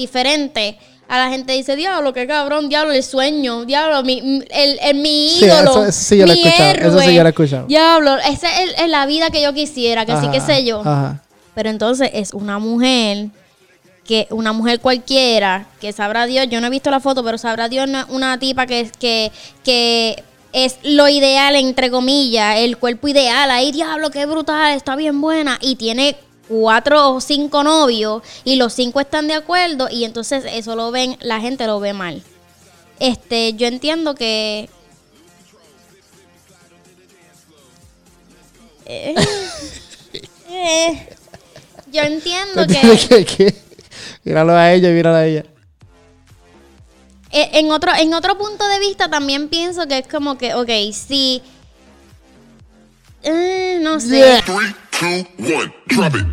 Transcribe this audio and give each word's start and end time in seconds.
diferente. 0.00 0.78
A 1.08 1.18
la 1.18 1.28
gente 1.28 1.52
dice, 1.52 1.74
diablo, 1.74 2.12
qué 2.12 2.26
cabrón, 2.26 2.68
diablo, 2.68 2.92
el 2.92 3.02
sueño, 3.02 3.64
diablo, 3.64 4.02
mi, 4.04 4.44
el, 4.50 4.78
el- 4.80 4.96
mi 4.96 5.38
ídolo, 5.38 5.70
eso- 5.70 5.82
eso 5.86 5.92
sí 5.92 6.18
yo 6.18 6.26
lo 6.26 6.32
mi 6.32 6.38
escuchado, 6.40 6.70
eso 6.88 7.00
sí 7.00 7.14
yo 7.14 7.22
lo 7.22 7.28
he 7.28 7.30
escuchado. 7.30 7.66
Diablo, 7.66 8.16
esa 8.18 8.62
es, 8.62 8.74
es 8.78 8.88
la 8.88 9.06
vida 9.06 9.30
que 9.30 9.42
yo 9.42 9.52
quisiera, 9.52 10.06
que 10.06 10.12
sí, 10.12 10.18
Ajá, 10.18 10.30
qué 10.30 10.40
sé 10.40 10.64
yo. 10.64 10.80
Ajá. 10.80 11.20
Pero 11.54 11.68
entonces 11.68 12.10
es 12.14 12.32
una 12.32 12.58
mujer 12.60 13.26
que 14.04 14.28
una 14.30 14.52
mujer 14.52 14.78
cualquiera 14.80 15.66
que 15.80 15.92
sabrá 15.92 16.26
Dios, 16.26 16.46
yo 16.48 16.60
no 16.60 16.68
he 16.68 16.70
visto 16.70 16.90
la 16.92 17.00
foto, 17.00 17.24
pero 17.24 17.38
sabrá 17.38 17.68
Dios 17.68 17.88
una, 17.88 18.06
una 18.08 18.38
tipa 18.38 18.66
que 18.66 18.88
que 19.00 19.32
que 19.64 20.22
es 20.52 20.78
lo 20.84 21.08
ideal 21.08 21.54
entre 21.56 21.90
comillas, 21.90 22.56
el 22.58 22.76
cuerpo 22.76 23.08
ideal, 23.08 23.50
ahí 23.50 23.72
diablo, 23.72 24.10
qué 24.10 24.26
brutal, 24.26 24.76
está 24.76 24.94
bien 24.96 25.20
buena 25.20 25.58
y 25.60 25.74
tiene 25.76 26.16
cuatro 26.50 27.12
o 27.14 27.20
cinco 27.22 27.62
novios 27.64 28.22
y 28.44 28.56
los 28.56 28.74
cinco 28.74 29.00
están 29.00 29.28
de 29.28 29.34
acuerdo 29.34 29.88
y 29.90 30.04
entonces 30.04 30.44
eso 30.46 30.76
lo 30.76 30.90
ven, 30.92 31.16
la 31.22 31.40
gente 31.40 31.66
lo 31.66 31.80
ve 31.80 31.94
mal. 31.94 32.24
Este, 33.00 33.54
yo 33.54 33.68
entiendo 33.68 34.14
que 34.16 34.70
Eh, 38.86 39.14
eh, 40.48 41.08
yo 41.86 42.02
entiendo 42.02 42.66
que 42.66 43.00
¿Qué, 43.08 43.24
qué? 43.24 43.54
Míralo 44.24 44.54
a 44.56 44.72
ella, 44.72 44.90
míralo 44.90 45.16
a 45.16 45.26
ella. 45.26 45.44
eh, 47.30 47.50
en 47.54 47.70
otro 47.72 47.92
en 47.96 48.14
otro 48.14 48.36
punto 48.38 48.66
de 48.68 48.80
vista 48.80 49.08
también 49.10 49.48
pienso 49.48 49.86
que 49.86 49.98
es 49.98 50.08
como 50.08 50.36
que, 50.38 50.54
ok, 50.54 50.70
si 50.92 51.42
eh, 53.22 53.78
no 53.82 54.00
sé. 54.00 54.44
Two, 55.00 55.24
one, 55.38 55.72
drop 55.88 56.12
it. 56.14 56.26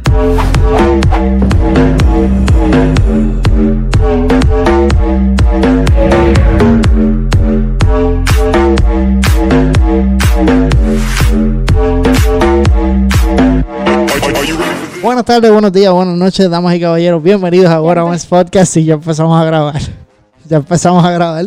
Buenas 15.02 15.24
tardes, 15.24 15.50
buenos 15.50 15.72
días, 15.72 15.94
buenas 15.94 16.18
noches, 16.18 16.50
damas 16.50 16.76
y 16.76 16.82
caballeros. 16.82 17.24
Bienvenidos 17.24 17.70
a 17.70 17.76
Ahora 17.76 18.04
Más 18.04 18.26
Podcast 18.26 18.76
y 18.76 18.84
ya 18.84 18.96
empezamos 18.96 19.42
a 19.42 19.46
grabar. 19.46 19.82
Ya 20.44 20.58
empezamos 20.58 21.06
a 21.06 21.12
grabar. 21.12 21.46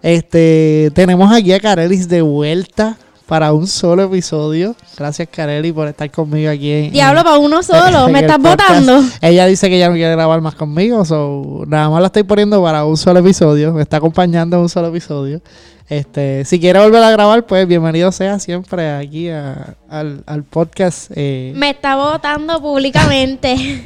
Este, 0.00 0.90
tenemos 0.94 1.30
aquí 1.30 1.52
a 1.52 1.60
Carelis 1.60 2.08
de 2.08 2.22
vuelta 2.22 2.96
para 3.32 3.54
un 3.54 3.66
solo 3.66 4.02
episodio. 4.02 4.76
Gracias, 4.94 5.26
Careli, 5.32 5.72
por 5.72 5.88
estar 5.88 6.10
conmigo 6.10 6.50
aquí 6.50 6.70
en. 6.70 6.92
Diablo, 6.92 7.24
para 7.24 7.38
uno 7.38 7.62
solo, 7.62 8.06
me 8.10 8.20
estás 8.20 8.38
votando. 8.38 9.02
Ella 9.22 9.46
dice 9.46 9.70
que 9.70 9.78
ya 9.78 9.88
no 9.88 9.94
quiere 9.94 10.10
grabar 10.12 10.42
más 10.42 10.54
conmigo, 10.54 11.02
so 11.06 11.64
nada 11.66 11.88
más 11.88 12.02
la 12.02 12.08
estoy 12.08 12.24
poniendo 12.24 12.62
para 12.62 12.84
un 12.84 12.98
solo 12.98 13.20
episodio. 13.20 13.72
Me 13.72 13.80
está 13.80 13.96
acompañando 13.96 14.56
en 14.56 14.62
un 14.64 14.68
solo 14.68 14.88
episodio. 14.88 15.40
Este, 15.88 16.44
si 16.44 16.60
quiere 16.60 16.78
volver 16.80 17.02
a 17.02 17.10
grabar, 17.10 17.46
pues 17.46 17.66
bienvenido 17.66 18.12
sea 18.12 18.38
siempre 18.38 18.90
aquí 18.90 19.30
a- 19.30 19.76
al, 19.88 20.22
al 20.26 20.44
podcast. 20.44 21.10
eh, 21.14 21.54
Me 21.56 21.70
está 21.70 21.96
votando 21.96 22.60
públicamente. 22.60 23.82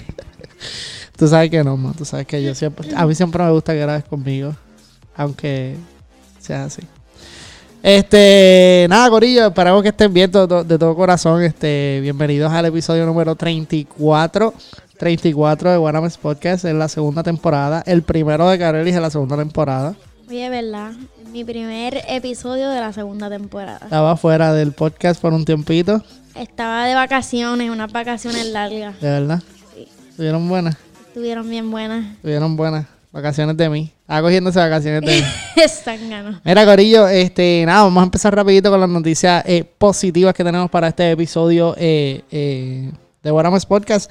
Tú 1.17 1.28
sabes 1.28 1.50
que 1.50 1.62
no, 1.62 1.77
ma, 1.77 1.92
tú 1.97 2.05
sabes 2.05 2.27
que 2.27 2.42
yo 2.42 2.52
siempre, 2.56 2.89
a 2.97 3.06
mí 3.06 3.14
siempre 3.14 3.42
me 3.44 3.50
gusta 3.52 3.72
que 3.74 3.78
grabes 3.78 4.05
conmigo, 4.05 4.55
aunque 5.17 5.77
sea 6.41 6.64
así. 6.64 6.83
Este, 7.82 8.86
nada, 8.91 9.08
Corillo, 9.10 9.46
esperamos 9.46 9.82
que 9.82 9.91
estén 9.91 10.12
bien 10.12 10.30
de 10.30 10.78
todo 10.78 10.94
corazón. 10.96 11.42
Este, 11.42 12.00
bienvenidos 12.02 12.52
al 12.52 12.66
episodio 12.66 13.06
número 13.06 13.36
34, 13.36 14.55
34 14.98 15.70
de 15.70 15.77
Guanames 15.77 16.16
Podcast 16.16 16.64
en 16.64 16.78
la 16.78 16.88
segunda 16.88 17.22
temporada, 17.22 17.83
el 17.86 18.02
primero 18.02 18.48
de 18.48 18.58
Carelis 18.58 18.94
en 18.96 19.02
la 19.02 19.10
segunda 19.10 19.36
temporada. 19.36 19.94
Oye, 20.28 20.48
¿verdad? 20.50 20.92
Mi 21.30 21.44
primer 21.44 22.02
episodio 22.08 22.70
de 22.70 22.80
la 22.80 22.92
segunda 22.92 23.28
temporada. 23.30 23.80
Estaba 23.84 24.16
fuera 24.16 24.52
del 24.52 24.72
podcast 24.72 25.20
por 25.20 25.33
un 25.33 25.44
tiempito, 25.44 26.02
Estaba 26.34 26.86
de 26.86 26.95
vacaciones, 26.95 27.70
unas 27.70 27.92
vacaciones 27.92 28.46
largas. 28.46 29.01
de 29.01 29.08
verdad. 29.11 29.42
Sí. 29.74 29.86
Estuvieron 30.11 30.48
buenas, 30.48 30.77
Estuvieron 31.08 31.48
bien 31.48 31.70
buenas. 31.70 32.05
estuvieron 32.17 32.56
buenas. 32.56 32.86
Vacaciones 33.12 33.56
de 33.56 33.68
mí. 33.70 33.92
Ah, 34.08 34.20
cogiéndose 34.22 34.58
vacaciones 34.58 35.00
de. 35.02 35.24
Están 35.64 36.08
ganas. 36.08 36.40
Mira, 36.44 36.64
Corillo, 36.64 37.08
este, 37.08 37.64
nada, 37.67 37.83
vamos 37.83 38.00
a 38.02 38.05
empezar 38.05 38.34
rapidito 38.34 38.70
con 38.70 38.78
las 38.80 38.89
noticias 38.89 39.42
eh, 39.46 39.64
positivas 39.78 40.33
que 40.33 40.44
tenemos 40.44 40.70
para 40.70 40.89
este 40.89 41.11
episodio 41.11 41.74
eh, 41.77 42.22
eh, 42.30 42.90
de 43.22 43.30
Guaramas 43.30 43.66
Podcast. 43.66 44.11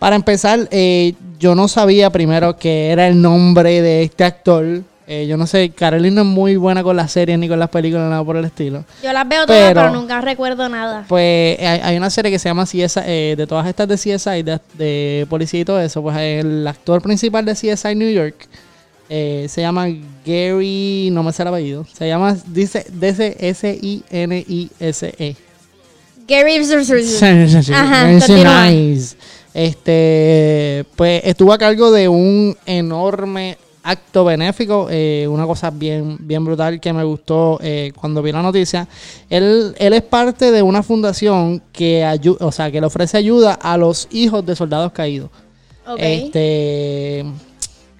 Para 0.00 0.16
empezar, 0.16 0.66
eh, 0.72 1.14
yo 1.38 1.54
no 1.54 1.68
sabía 1.68 2.10
primero 2.10 2.56
que 2.56 2.90
era 2.90 3.06
el 3.06 3.22
nombre 3.22 3.80
de 3.82 4.02
este 4.02 4.24
actor. 4.24 4.82
Eh, 5.08 5.28
yo 5.28 5.36
no 5.36 5.46
sé, 5.46 5.70
Carolina 5.70 6.16
no 6.16 6.20
es 6.22 6.26
muy 6.26 6.56
buena 6.56 6.82
con 6.82 6.96
las 6.96 7.12
series 7.12 7.38
ni 7.38 7.48
con 7.48 7.60
las 7.60 7.68
películas, 7.70 8.10
nada 8.10 8.24
por 8.24 8.36
el 8.36 8.44
estilo. 8.46 8.84
Yo 9.04 9.12
las 9.12 9.28
veo 9.28 9.46
todas, 9.46 9.68
Pero- 9.68 9.80
pero, 9.82 9.92
nunca 9.94 10.20
recuerdo 10.20 10.68
nada. 10.68 11.04
Pues 11.08 11.56
hay, 11.60 11.80
hay 11.80 11.96
una 11.96 12.10
serie 12.10 12.32
que 12.32 12.40
se 12.40 12.48
llama 12.48 12.64
CSI, 12.64 13.00
eh, 13.06 13.34
de 13.38 13.46
todas 13.46 13.64
estas 13.68 13.86
de 13.86 13.94
CSI, 13.94 14.42
de, 14.42 14.58
de 14.74 15.24
policía 15.30 15.60
y 15.60 15.64
todo 15.64 15.80
eso, 15.80 16.02
pues 16.02 16.16
el 16.16 16.66
actor 16.66 17.00
principal 17.00 17.44
de 17.44 17.52
CSI 17.52 17.94
New 17.94 18.10
York 18.10 18.48
eh, 19.08 19.46
se 19.48 19.60
llama 19.60 19.86
Gary, 20.24 21.10
no 21.12 21.22
me 21.22 21.32
sé 21.32 21.42
el 21.42 21.48
apellido, 21.48 21.86
se 21.92 22.08
llama, 22.08 22.36
dice, 22.48 22.86
dice 22.92 23.36
S-I-N-I-S-E. 23.38 25.36
Gary 26.28 26.56
Ajá, 27.74 28.10
Nice. 28.70 29.16
Este, 29.54 30.84
pues 30.96 31.22
estuvo 31.24 31.52
a 31.52 31.58
cargo 31.58 31.90
de 31.90 32.08
un 32.08 32.56
enorme 32.66 33.56
acto 33.84 34.24
benéfico, 34.24 34.88
eh, 34.90 35.26
una 35.30 35.46
cosa 35.46 35.70
bien, 35.70 36.16
bien 36.20 36.44
brutal 36.44 36.80
que 36.80 36.92
me 36.92 37.04
gustó 37.04 37.58
eh, 37.62 37.92
cuando 37.94 38.20
vi 38.20 38.32
la 38.32 38.42
noticia. 38.42 38.88
Él, 39.30 39.74
él 39.78 39.92
es 39.92 40.02
parte 40.02 40.50
de 40.50 40.60
una 40.60 40.82
fundación 40.82 41.62
que 41.72 42.02
ayu- 42.04 42.36
o 42.40 42.50
sea, 42.50 42.70
que 42.72 42.80
le 42.80 42.86
ofrece 42.88 43.16
ayuda 43.16 43.54
a 43.54 43.76
los 43.78 44.08
hijos 44.10 44.44
de 44.44 44.56
soldados 44.56 44.90
caídos. 44.92 45.30
Ok. 45.86 45.98
Este, 46.00 47.24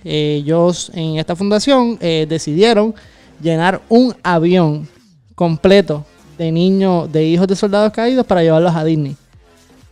ellos 0.06 0.90
en 0.94 1.18
esta 1.18 1.34
fundación 1.34 1.98
eh, 2.00 2.26
decidieron 2.28 2.94
llenar 3.42 3.82
un 3.88 4.14
avión 4.22 4.88
completo 5.34 6.04
de 6.38 6.52
niños, 6.52 7.10
de 7.12 7.24
hijos 7.24 7.48
de 7.48 7.56
soldados 7.56 7.92
caídos 7.92 8.24
para 8.24 8.42
llevarlos 8.42 8.74
a 8.74 8.84
Disney. 8.84 9.16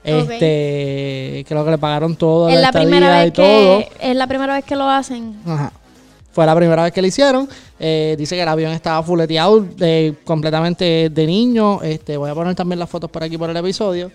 Este, 0.05 1.45
creo 1.49 1.65
que 1.65 1.71
le 1.71 1.79
pagaron 1.79 2.15
todo, 2.15 2.49
es 2.49 2.61
la 2.61 2.71
primera 2.71 3.25
estadía 3.25 3.25
vez 3.25 3.29
y 3.29 3.33
todo. 3.33 3.79
que 3.79 4.11
es 4.11 4.17
la 4.17 4.27
primera 4.27 4.55
vez 4.55 4.65
que 4.65 4.77
lo 4.77 4.89
hacen. 4.89 5.37
Ajá. 5.47 5.73
Fue 6.31 6.45
la 6.45 6.57
primera 6.57 6.83
vez 6.83 6.93
que 6.93 7.01
lo 7.01 7.07
hicieron. 7.07 7.49
Eh, 7.79 8.17
dice 8.19 8.35
que 8.35 8.43
el 8.43 8.49
avión 8.49 8.73
estaba 8.73 9.03
fuleteado 9.05 9.61
de, 9.61 10.17
completamente 10.25 11.09
de 11.09 11.27
niño. 11.27 11.81
Este, 11.81 12.17
voy 12.17 12.29
a 12.29 12.35
poner 12.35 12.55
también 12.57 12.81
las 12.81 12.91
fotos 12.91 13.09
por 13.09 13.23
aquí 13.23 13.39
por 13.39 13.49
el 13.51 13.57
episodio. 13.57 14.11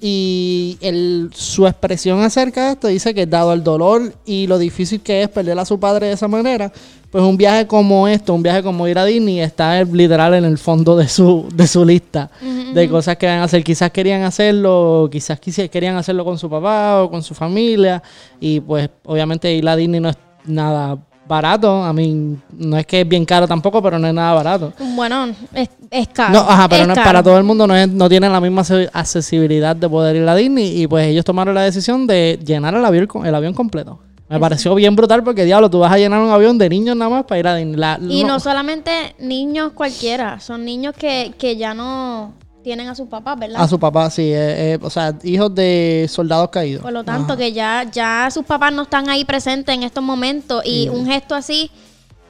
Y 0.00 0.47
el- 0.80 1.30
su 1.34 1.66
expresión 1.66 2.20
acerca 2.22 2.66
de 2.66 2.72
esto 2.72 2.88
dice 2.88 3.14
que 3.14 3.26
dado 3.26 3.52
el 3.52 3.62
dolor 3.64 4.12
y 4.24 4.46
lo 4.46 4.58
difícil 4.58 5.00
que 5.00 5.22
es 5.22 5.28
perder 5.28 5.58
a 5.58 5.64
su 5.64 5.78
padre 5.80 6.06
de 6.08 6.12
esa 6.12 6.28
manera, 6.28 6.72
pues 7.10 7.24
un 7.24 7.36
viaje 7.36 7.66
como 7.66 8.06
esto, 8.06 8.34
un 8.34 8.42
viaje 8.42 8.62
como 8.62 8.86
ir 8.86 8.98
a 8.98 9.04
Disney, 9.04 9.40
está 9.40 9.82
literal 9.84 10.34
en 10.34 10.44
el 10.44 10.58
fondo 10.58 10.94
de 10.96 11.08
su, 11.08 11.48
de 11.54 11.66
su 11.66 11.84
lista 11.84 12.30
de 12.74 12.88
cosas 12.88 13.16
que 13.16 13.26
van 13.26 13.38
a 13.38 13.44
hacer. 13.44 13.64
Quizás 13.64 13.90
querían 13.90 14.22
hacerlo, 14.22 15.08
quizás 15.10 15.40
querían 15.40 15.96
hacerlo 15.96 16.24
con 16.24 16.38
su 16.38 16.50
papá 16.50 17.02
o 17.02 17.10
con 17.10 17.22
su 17.22 17.34
familia. 17.34 18.02
Y 18.40 18.60
pues 18.60 18.90
obviamente 19.06 19.50
ir 19.54 19.66
a 19.66 19.74
Disney 19.74 20.00
no 20.00 20.10
es 20.10 20.16
nada 20.44 20.98
barato. 21.28 21.84
A 21.84 21.92
mí 21.92 22.36
no 22.58 22.76
es 22.78 22.86
que 22.86 23.02
es 23.02 23.08
bien 23.08 23.24
caro 23.24 23.46
tampoco, 23.46 23.82
pero 23.82 23.98
no 23.98 24.08
es 24.08 24.14
nada 24.14 24.32
barato. 24.34 24.72
Bueno, 24.96 25.26
es, 25.52 25.68
es 25.90 26.08
caro. 26.08 26.32
No, 26.32 26.40
ajá, 26.40 26.68
pero 26.68 26.86
no 26.86 26.92
es 26.92 26.98
caro. 26.98 27.06
para 27.08 27.22
todo 27.22 27.36
el 27.38 27.44
mundo, 27.44 27.66
no, 27.66 27.76
es- 27.76 27.88
no 27.88 28.08
tienen 28.08 28.32
la 28.32 28.40
misma 28.40 28.62
accesibilidad 28.92 29.76
de 29.76 29.88
poder 29.88 30.16
ir 30.16 30.28
a 30.28 30.34
Disney 30.34 30.82
y 30.82 30.86
pues 30.86 31.06
ellos 31.08 31.24
tomaron 31.24 31.54
la 31.54 31.62
decisión 31.62 32.06
de 32.06 32.38
llenar 32.44 32.74
el 32.74 32.84
avión, 32.84 33.08
el 33.24 33.34
avión 33.34 33.54
completo. 33.54 34.00
Me 34.30 34.38
pareció 34.38 34.74
bien 34.74 34.94
brutal 34.94 35.22
porque, 35.24 35.46
diablo, 35.46 35.70
tú 35.70 35.78
vas 35.78 35.90
a 35.90 35.96
llenar 35.96 36.20
un 36.20 36.30
avión 36.30 36.58
de 36.58 36.68
niños 36.68 36.94
nada 36.94 37.10
más 37.10 37.24
para 37.24 37.38
ir 37.38 37.46
a 37.48 37.54
Disney. 37.54 37.76
La- 37.76 37.98
Y 38.10 38.22
no. 38.22 38.28
no- 38.34 38.40
solamente 38.40 39.14
niños 39.18 39.72
cualquiera, 39.72 40.38
son 40.40 40.66
niños 40.66 40.94
que, 40.98 41.32
que 41.38 41.56
ya 41.56 41.72
no 41.72 42.34
tienen 42.62 42.88
a 42.88 42.94
sus 42.94 43.08
papás, 43.08 43.38
¿verdad? 43.38 43.60
a 43.60 43.68
su 43.68 43.78
papá, 43.78 44.10
sí, 44.10 44.22
eh, 44.22 44.74
eh, 44.74 44.78
o 44.82 44.90
sea, 44.90 45.14
hijos 45.22 45.54
de 45.54 46.06
soldados 46.08 46.50
caídos. 46.50 46.82
Por 46.82 46.92
lo 46.92 47.04
tanto, 47.04 47.36
que 47.36 47.52
ya, 47.52 47.84
ya 47.90 48.28
sus 48.30 48.44
papás 48.44 48.72
no 48.72 48.82
están 48.82 49.08
ahí 49.08 49.24
presentes 49.24 49.74
en 49.74 49.82
estos 49.82 50.02
momentos 50.02 50.62
y 50.64 50.88
un 50.88 51.06
gesto 51.06 51.34
así 51.34 51.70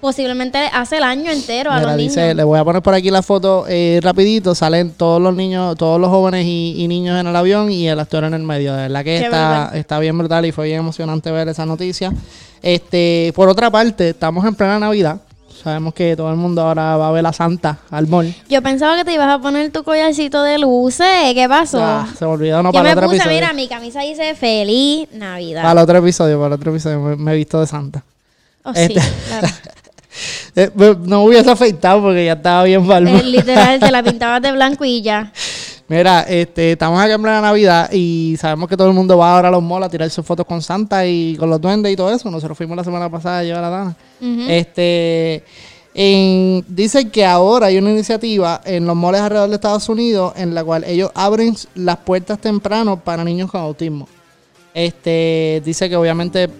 posiblemente 0.00 0.58
hace 0.72 0.98
el 0.98 1.02
año 1.02 1.30
entero 1.30 1.72
a 1.72 1.76
Mira, 1.78 1.88
los 1.88 1.96
dice, 1.96 2.20
niños. 2.20 2.36
le 2.36 2.44
voy 2.44 2.58
a 2.58 2.64
poner 2.64 2.82
por 2.82 2.94
aquí 2.94 3.10
la 3.10 3.22
foto 3.22 3.64
eh, 3.68 3.98
rapidito. 4.02 4.54
Salen 4.54 4.92
todos 4.92 5.20
los 5.20 5.34
niños, 5.34 5.76
todos 5.76 6.00
los 6.00 6.08
jóvenes 6.08 6.44
y, 6.46 6.74
y 6.78 6.86
niños 6.88 7.20
en 7.20 7.26
el 7.26 7.34
avión 7.34 7.72
y 7.72 7.88
el 7.88 7.98
actor 7.98 8.22
en 8.24 8.34
el 8.34 8.42
medio. 8.42 8.74
De 8.74 8.82
verdad 8.82 9.00
que 9.00 9.18
Qué 9.18 9.24
está, 9.24 9.72
está 9.74 9.98
bien 9.98 10.16
brutal 10.16 10.46
y 10.46 10.52
fue 10.52 10.66
bien 10.66 10.78
emocionante 10.80 11.30
ver 11.32 11.48
esa 11.48 11.66
noticia. 11.66 12.12
Este, 12.62 13.32
por 13.34 13.48
otra 13.48 13.70
parte, 13.70 14.10
estamos 14.10 14.44
en 14.44 14.54
plena 14.54 14.78
Navidad. 14.78 15.20
Sabemos 15.62 15.92
que 15.94 16.14
todo 16.16 16.30
el 16.30 16.36
mundo 16.36 16.62
ahora 16.62 16.96
va 16.96 17.08
a 17.08 17.10
ver 17.12 17.26
a 17.26 17.32
Santa 17.32 17.78
al 17.90 18.06
mall. 18.06 18.32
Yo 18.48 18.62
pensaba 18.62 18.96
que 18.96 19.04
te 19.04 19.12
ibas 19.14 19.28
a 19.28 19.38
poner 19.40 19.70
tu 19.72 19.82
collarcito 19.82 20.42
de 20.42 20.58
luces. 20.58 21.06
¿Qué 21.34 21.46
pasó? 21.48 21.80
Ah, 21.82 22.06
se 22.18 22.24
me 22.24 22.30
olvidó, 22.30 22.62
no, 22.62 22.68
Yo 22.70 22.72
para 22.74 22.82
me 22.84 22.90
el 22.92 22.98
otro 22.98 23.06
puse, 23.08 23.16
episodio. 23.16 23.36
mira, 23.40 23.52
mi 23.52 23.66
camisa 23.68 24.00
dice 24.02 24.34
Feliz 24.34 25.08
Navidad. 25.12 25.62
Para 25.62 25.72
el 25.72 25.78
otro 25.84 25.98
episodio, 25.98 26.36
para 26.38 26.46
el 26.48 26.52
otro 26.54 26.70
episodio 26.70 27.00
me, 27.00 27.16
me 27.16 27.32
he 27.32 27.36
visto 27.36 27.60
de 27.60 27.66
Santa. 27.66 28.02
Oh, 28.62 28.70
Este- 28.74 29.00
sí, 29.00 29.08
claro. 29.28 29.48
Eh, 30.56 30.70
pues, 30.76 30.98
no 30.98 31.22
hubiese 31.22 31.48
afeitado 31.48 32.02
porque 32.02 32.24
ya 32.24 32.32
estaba 32.32 32.64
bien 32.64 32.84
barba. 32.84 33.08
Eh, 33.10 33.22
literal, 33.22 33.78
te 33.78 33.90
la 33.92 34.02
pintabas 34.02 34.42
de 34.42 34.50
blanco 34.50 34.84
y 34.84 35.00
ya. 35.02 35.30
Mira, 35.88 36.20
este, 36.28 36.72
estamos 36.72 37.00
aquí 37.00 37.12
en 37.12 37.22
plena 37.22 37.40
Navidad 37.40 37.90
y 37.92 38.36
sabemos 38.38 38.68
que 38.68 38.76
todo 38.76 38.88
el 38.88 38.94
mundo 38.94 39.16
va 39.16 39.34
ahora 39.34 39.48
a 39.48 39.50
los 39.50 39.62
malls 39.62 39.86
a 39.86 39.88
tirar 39.88 40.10
sus 40.10 40.24
fotos 40.24 40.44
con 40.44 40.60
Santa 40.60 41.06
y 41.06 41.34
con 41.38 41.48
los 41.48 41.58
duendes 41.60 41.90
y 41.92 41.96
todo 41.96 42.12
eso. 42.12 42.30
Nosotros 42.30 42.58
fuimos 42.58 42.76
la 42.76 42.84
semana 42.84 43.08
pasada 43.10 43.38
a 43.38 43.42
llevar 43.42 43.64
a 43.64 43.70
Dana. 43.70 43.96
Este, 44.50 45.44
en- 45.94 46.62
dicen 46.68 47.10
que 47.10 47.24
ahora 47.24 47.68
hay 47.68 47.78
una 47.78 47.90
iniciativa 47.90 48.60
en 48.66 48.84
los 48.86 48.94
malls 48.96 49.18
alrededor 49.20 49.48
de 49.48 49.54
Estados 49.54 49.88
Unidos 49.88 50.34
en 50.36 50.54
la 50.54 50.62
cual 50.62 50.84
ellos 50.84 51.10
abren 51.14 51.56
las 51.74 51.96
puertas 51.96 52.38
temprano 52.38 53.00
para 53.02 53.24
niños 53.24 53.50
con 53.50 53.62
autismo. 53.62 54.06
Este, 54.74 55.62
dice 55.64 55.88
que 55.88 55.96
obviamente 55.96 56.50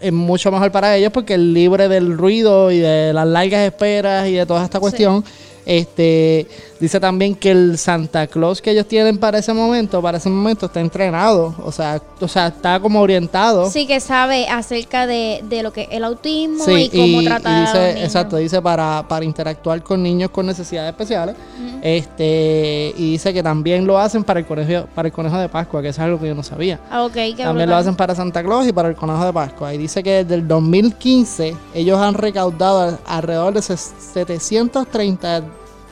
es 0.00 0.12
mucho 0.12 0.50
mejor 0.50 0.72
para 0.72 0.96
ellos 0.96 1.12
porque 1.12 1.34
es 1.34 1.40
libre 1.40 1.88
del 1.88 2.16
ruido 2.16 2.70
y 2.70 2.78
de 2.78 3.12
las 3.12 3.26
largas 3.26 3.66
esperas 3.66 4.26
y 4.28 4.32
de 4.32 4.46
toda 4.46 4.64
esta 4.64 4.80
cuestión. 4.80 5.22
Este 5.70 6.46
dice 6.80 6.98
también 6.98 7.34
que 7.34 7.50
el 7.50 7.76
Santa 7.76 8.26
Claus 8.26 8.62
que 8.62 8.70
ellos 8.70 8.86
tienen 8.86 9.18
para 9.18 9.38
ese 9.38 9.52
momento, 9.52 10.00
para 10.00 10.16
ese 10.16 10.30
momento 10.30 10.64
está 10.66 10.80
entrenado, 10.80 11.54
o 11.62 11.70
sea, 11.70 12.00
o 12.20 12.26
sea, 12.28 12.46
está 12.46 12.80
como 12.80 13.00
orientado. 13.02 13.68
Sí, 13.68 13.86
que 13.86 14.00
sabe 14.00 14.48
acerca 14.48 15.06
de, 15.06 15.44
de 15.46 15.62
lo 15.62 15.70
que 15.72 15.82
es 15.82 15.88
el 15.90 16.04
autismo 16.04 16.64
Sí, 16.64 16.88
y 16.90 16.98
cómo 16.98 17.20
y- 17.20 17.24
tratar 17.26 17.52
y 17.52 17.54
a 17.56 17.60
dice, 17.60 17.74
los 17.78 17.86
niños. 17.94 18.04
exacto, 18.06 18.36
dice 18.38 18.62
para, 18.62 19.04
para 19.06 19.24
interactuar 19.26 19.82
con 19.82 20.02
niños 20.02 20.30
con 20.30 20.46
necesidades 20.46 20.90
especiales. 20.90 21.36
Este, 21.82 22.94
y 22.96 23.12
dice 23.12 23.34
que 23.34 23.42
también 23.42 23.86
lo 23.86 23.98
hacen 23.98 24.24
para 24.24 24.40
el 24.40 24.46
conejo, 24.46 24.86
para 24.94 25.08
el 25.08 25.12
conejo 25.12 25.36
de 25.38 25.48
Pascua, 25.50 25.82
que 25.82 25.88
eso 25.88 26.00
es 26.00 26.06
algo 26.06 26.18
que 26.18 26.28
yo 26.28 26.34
no 26.34 26.42
sabía. 26.42 26.80
Ah, 26.90 27.04
ok, 27.04 27.12
qué 27.12 27.34
También 27.36 27.46
brutal. 27.54 27.68
lo 27.68 27.76
hacen 27.76 27.94
para 27.94 28.14
Santa 28.14 28.42
Claus 28.42 28.66
y 28.66 28.72
para 28.72 28.88
el 28.88 28.96
Conejo 28.96 29.24
de 29.26 29.32
Pascua. 29.34 29.74
Y 29.74 29.78
dice 29.78 30.02
que 30.02 30.24
desde 30.24 30.34
el 30.34 30.48
2015 30.48 31.54
ellos 31.74 31.98
han 32.00 32.14
recaudado 32.14 32.98
alrededor 33.06 33.52
de 33.54 33.62
730 33.62 35.42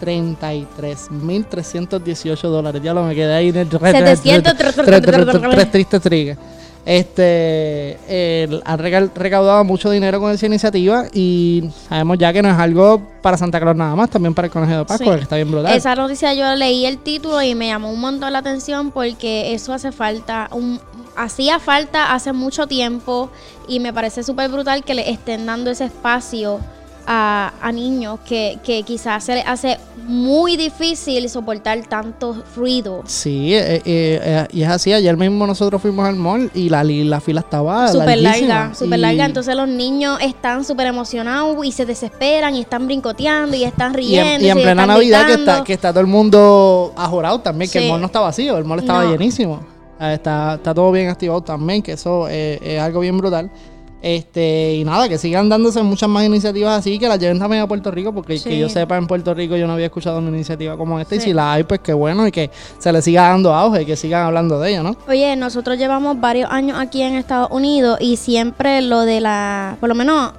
33.318 0.00 2.48
dólares. 2.48 2.82
Ya 2.82 2.92
lo 2.94 3.04
me 3.04 3.14
quedé 3.14 3.34
ahí 3.34 3.48
en 3.50 3.56
el 3.56 3.70
700 3.70 4.54
tres 4.56 5.70
tristes 5.70 6.00
trigues. 6.02 6.36
Este, 6.84 7.98
reca- 8.78 9.10
recaudado 9.12 9.64
mucho 9.64 9.90
dinero 9.90 10.20
con 10.20 10.30
esa 10.30 10.46
iniciativa 10.46 11.06
y 11.12 11.68
sabemos 11.88 12.16
ya 12.16 12.32
que 12.32 12.42
no 12.42 12.48
es 12.48 12.56
algo 12.56 13.02
para 13.22 13.36
Santa 13.36 13.58
Claus 13.58 13.74
nada 13.76 13.96
más, 13.96 14.08
también 14.08 14.34
para 14.34 14.46
el 14.46 14.52
Conejo 14.52 14.78
de 14.78 14.84
Pascua, 14.84 15.14
Sí. 15.14 15.18
que 15.18 15.22
está 15.24 15.34
bien 15.34 15.50
brutal. 15.50 15.74
Esa 15.74 15.96
noticia 15.96 16.32
yo 16.34 16.54
leí 16.54 16.86
el 16.86 16.98
título 16.98 17.42
y 17.42 17.56
me 17.56 17.66
llamó 17.66 17.90
un 17.90 17.98
montón 18.00 18.32
la 18.32 18.38
atención 18.38 18.92
porque 18.92 19.52
eso 19.52 19.72
hace 19.72 19.90
falta, 19.90 20.48
un, 20.52 20.78
hacía 21.16 21.58
falta 21.58 22.14
hace 22.14 22.32
mucho 22.32 22.68
tiempo 22.68 23.30
y 23.66 23.80
me 23.80 23.92
parece 23.92 24.22
súper 24.22 24.48
brutal 24.48 24.84
que 24.84 24.94
le 24.94 25.10
estén 25.10 25.44
dando 25.44 25.72
ese 25.72 25.86
espacio 25.86 26.60
a, 27.06 27.52
a 27.60 27.72
niños 27.72 28.18
que, 28.26 28.58
que 28.64 28.82
quizás 28.82 29.22
se 29.24 29.34
les 29.36 29.46
hace 29.46 29.78
muy 30.08 30.56
difícil 30.56 31.28
soportar 31.28 31.80
tanto 31.88 32.42
ruido. 32.54 33.02
Sí, 33.06 33.54
eh, 33.54 33.76
eh, 33.76 33.82
eh, 33.84 34.46
y 34.52 34.62
es 34.62 34.68
así. 34.68 34.92
Ayer 34.92 35.16
mismo 35.16 35.46
nosotros 35.46 35.80
fuimos 35.82 36.06
al 36.08 36.16
mall 36.16 36.50
y 36.54 36.68
la, 36.68 36.84
la 36.84 37.20
fila 37.20 37.40
estaba 37.40 37.88
Súper 37.88 38.18
larga, 38.18 38.74
súper 38.74 38.98
Y- 38.98 39.02
larga. 39.02 39.24
Entonces 39.24 39.54
los 39.56 39.68
niños 39.68 40.18
están 40.20 40.64
súper 40.64 40.86
emocionados 40.88 41.64
y 41.64 41.72
se 41.72 41.86
desesperan 41.86 42.54
y 42.54 42.60
están 42.60 42.86
brincoteando 42.86 43.56
y 43.56 43.64
están 43.64 43.92
y 43.94 43.96
riendo. 43.96 44.30
en, 44.34 44.42
y 44.44 44.50
en 44.50 44.58
plena 44.58 44.86
Navidad 44.86 45.26
que 45.26 45.34
está, 45.34 45.64
que 45.64 45.72
está 45.72 45.90
todo 45.90 46.00
el 46.00 46.06
mundo 46.06 46.92
ajorado 46.96 47.40
también, 47.40 47.70
que 47.70 47.78
Sí. 47.80 47.84
el 47.86 47.90
mall 47.90 48.00
no 48.00 48.06
está 48.06 48.20
vacío, 48.20 48.56
el 48.58 48.64
mall 48.64 48.78
estaba 48.80 49.04
No. 49.04 49.10
llenísimo. 49.12 49.60
Ah, 49.98 50.12
Está, 50.12 50.54
está 50.56 50.74
todo 50.74 50.92
bien 50.92 51.08
activado 51.08 51.40
también, 51.40 51.82
que 51.82 51.92
eso 51.92 52.26
eh, 52.28 52.58
es 52.62 52.80
algo 52.80 53.00
bien 53.00 53.16
brutal. 53.16 53.50
Este, 54.02 54.74
y 54.74 54.84
nada, 54.84 55.08
que 55.08 55.18
sigan 55.18 55.48
dándose 55.48 55.82
muchas 55.82 56.08
más 56.08 56.24
iniciativas 56.24 56.78
así, 56.78 56.98
que 56.98 57.08
las 57.08 57.18
lleven 57.18 57.38
también 57.38 57.62
a 57.62 57.66
Puerto 57.66 57.90
Rico, 57.90 58.12
porque 58.12 58.38
Sí. 58.38 58.48
que 58.50 58.58
yo 58.58 58.68
sepa, 58.68 58.96
en 58.96 59.06
Puerto 59.06 59.32
Rico 59.34 59.56
yo 59.56 59.66
no 59.66 59.72
había 59.72 59.86
escuchado 59.86 60.18
una 60.18 60.28
iniciativa 60.28 60.76
como 60.76 61.00
esta, 61.00 61.16
y 61.16 61.20
si 61.20 61.32
la 61.32 61.54
hay, 61.54 61.64
pues 61.64 61.80
qué 61.80 61.92
bueno, 61.92 62.26
y 62.26 62.30
que 62.30 62.50
se 62.78 62.92
le 62.92 63.00
siga 63.02 63.22
dando 63.28 63.52
auge, 63.54 63.82
y 63.82 63.86
que 63.86 63.96
sigan 63.96 64.26
hablando 64.26 64.60
de 64.60 64.70
ella, 64.70 64.82
¿no? 64.82 64.96
Oye, 65.08 65.34
nosotros 65.36 65.78
llevamos 65.78 66.20
varios 66.20 66.50
años 66.50 66.78
aquí 66.78 67.02
en 67.02 67.14
Estados 67.14 67.48
Unidos 67.50 67.98
y 68.00 68.16
siempre 68.16 68.80
lo 68.82 69.00
de 69.00 69.20
la, 69.20 69.76
por 69.80 69.88
lo 69.88 69.94
menos 69.94 70.32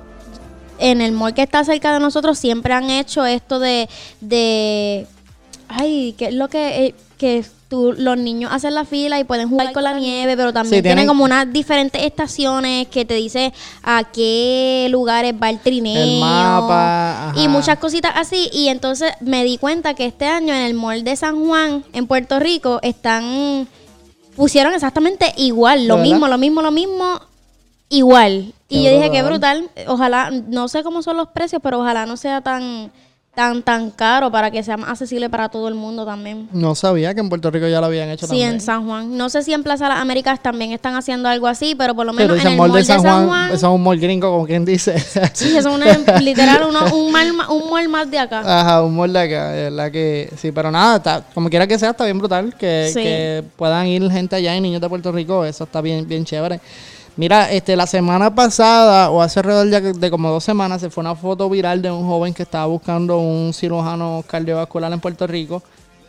en 0.80 1.02
el 1.02 1.12
mall 1.12 1.34
que 1.34 1.42
está 1.42 1.64
cerca 1.64 1.92
de 1.92 2.00
nosotros, 2.00 2.38
siempre 2.38 2.72
han 2.74 2.90
hecho 2.92 3.26
esto 3.26 3.60
de, 3.60 3.90
de, 4.22 5.08
ay, 5.68 6.14
que 6.18 6.28
es 6.28 6.34
lo 6.34 6.48
que, 6.50 6.86
eh, 6.88 6.96
que 7.18 7.44
tú, 7.70 7.94
los 7.98 8.18
niños 8.18 8.52
hacen 8.54 8.74
la 8.74 8.86
fila 8.86 9.20
y 9.20 9.24
pueden 9.26 9.50
jugar 9.50 9.74
con 9.74 9.84
la 9.84 9.94
nieve, 10.00 10.38
pero 10.38 10.54
también 10.54 10.76
Sí, 10.76 10.82
tienen 10.82 11.00
tienen- 11.00 11.08
como 11.08 11.24
unas 11.26 11.52
diferentes 11.52 12.02
estaciones 12.02 12.88
que 12.88 13.04
te 13.06 13.16
dice 13.16 13.52
a 13.84 14.04
qué 14.06 14.88
lugares 14.90 15.34
va 15.42 15.50
el 15.50 15.60
trineo. 15.60 16.02
El 16.02 16.20
mapa, 16.22 17.34
Y 17.36 17.48
muchas 17.48 17.78
cositas 17.80 18.14
así. 18.16 18.50
Y 18.54 18.70
entonces 18.70 19.12
me 19.20 19.44
di 19.44 19.58
cuenta 19.58 19.94
que 19.96 20.06
este 20.06 20.26
año 20.26 20.54
en 20.54 20.62
el 20.62 20.74
mall 20.76 21.04
de 21.04 21.16
San 21.16 21.46
Juan, 21.46 21.84
en 21.94 22.08
Puerto 22.08 22.40
Rico, 22.40 22.80
están. 22.84 23.68
Pusieron 24.36 24.74
exactamente 24.74 25.34
igual. 25.38 25.88
Lo 25.88 25.98
mismo, 25.98 26.28
lo 26.28 26.38
mismo, 26.38 26.62
lo 26.62 26.72
mismo. 26.72 27.20
Igual. 27.90 28.54
Qué 28.70 28.76
y 28.76 28.84
yo 28.84 28.92
dije 28.92 29.24
brutal. 29.24 29.64
brutal. 29.64 29.88
Ojalá, 29.88 30.30
no 30.32 30.68
sé 30.68 30.84
cómo 30.84 31.02
son 31.02 31.18
los 31.18 31.30
precios, 31.30 31.62
pero 31.64 31.80
ojalá 31.80 32.06
no 32.06 32.18
sea 32.18 32.42
tan, 32.42 32.92
tan, 33.38 33.62
tan 33.62 33.92
caro 33.92 34.32
para 34.32 34.50
que 34.50 34.64
sea 34.64 34.78
más 34.78 34.90
accesible 34.90 35.30
para 35.30 35.48
todo 35.50 35.68
el 35.68 35.76
mundo 35.76 36.04
también. 36.08 36.50
No 36.54 36.74
sabía 36.74 37.14
que 37.14 37.20
en 37.20 37.30
Puerto 37.30 37.52
Rico 37.52 37.68
ya 37.68 37.80
lo 37.80 37.86
habían 37.86 38.10
hecho 38.10 38.26
Sí, 38.26 38.30
también. 38.32 38.54
en 38.54 38.62
San 38.62 38.88
Juan. 38.88 39.16
No 39.16 39.30
sé 39.30 39.44
si 39.44 39.54
en 39.54 39.62
Plaza 39.62 39.88
Las 39.88 40.00
Américas 40.00 40.42
también 40.42 40.72
están 40.72 40.96
haciendo 40.96 41.30
algo 41.30 41.46
así, 41.46 41.76
pero 41.76 41.94
por 41.94 42.08
lo 42.08 42.14
menos 42.14 42.40
en 42.42 42.48
el 42.48 42.58
mall 42.58 42.72
de 42.74 42.84
San 42.84 43.00
Juan, 43.00 43.28
Juan 43.28 43.46
eso 43.52 43.56
es 43.68 43.74
un 43.76 43.84
mall 43.84 44.00
gringo, 44.00 44.32
como 44.32 44.48
quien 44.48 44.66
dice. 44.66 44.98
sí, 45.34 45.56
eso 45.56 45.70
es 45.70 45.76
una, 45.76 46.20
literal 46.20 46.64
uno- 46.68 46.92
un, 46.96 47.12
mall, 47.12 47.32
ma- 47.34 47.52
un 47.52 47.70
mall 47.70 47.88
más 47.90 48.10
de 48.10 48.18
acá. 48.18 48.40
Ajá, 48.44 48.82
un 48.82 48.96
mall 48.96 49.14
de 49.14 49.20
acá, 49.20 49.52
de 49.52 49.64
verdad 49.70 49.92
que 49.92 50.34
sí, 50.36 50.52
pero 50.52 50.72
nada, 50.72 50.98
está, 50.98 51.24
como 51.36 51.48
quiera 51.52 51.68
que 51.68 51.78
sea, 51.78 51.92
está 51.92 52.06
bien 52.06 52.18
brutal 52.18 52.56
que, 52.58 52.90
Sí. 52.92 53.04
que 53.04 53.44
puedan 53.56 53.86
ir 53.86 54.10
gente 54.10 54.36
allá 54.36 54.56
y 54.56 54.62
niños 54.62 54.82
de 54.82 54.90
Puerto 54.90 55.12
Rico, 55.12 55.46
eso 55.46 55.66
está 55.66 55.80
bien, 55.82 56.08
bien 56.08 56.26
chévere. 56.26 56.60
Mira, 57.18 57.52
este, 57.52 57.76
la 57.76 57.88
semana 57.88 58.34
pasada, 58.36 59.10
o 59.10 59.22
hace 59.22 59.40
alrededor 59.40 59.68
de, 59.82 59.94
de 59.94 60.12
como 60.12 60.30
dos 60.30 60.44
semanas, 60.44 60.82
se 60.82 60.90
fue 60.92 61.02
una 61.02 61.16
foto 61.16 61.50
viral 61.50 61.82
de 61.82 61.90
un 61.90 62.08
joven 62.08 62.34
que 62.34 62.44
estaba 62.44 62.68
buscando 62.68 63.18
un 63.18 63.54
cirujano 63.54 64.24
cardiovascular 64.28 64.94
en 64.94 65.00
Puerto 65.00 65.26
Rico. 65.26 65.64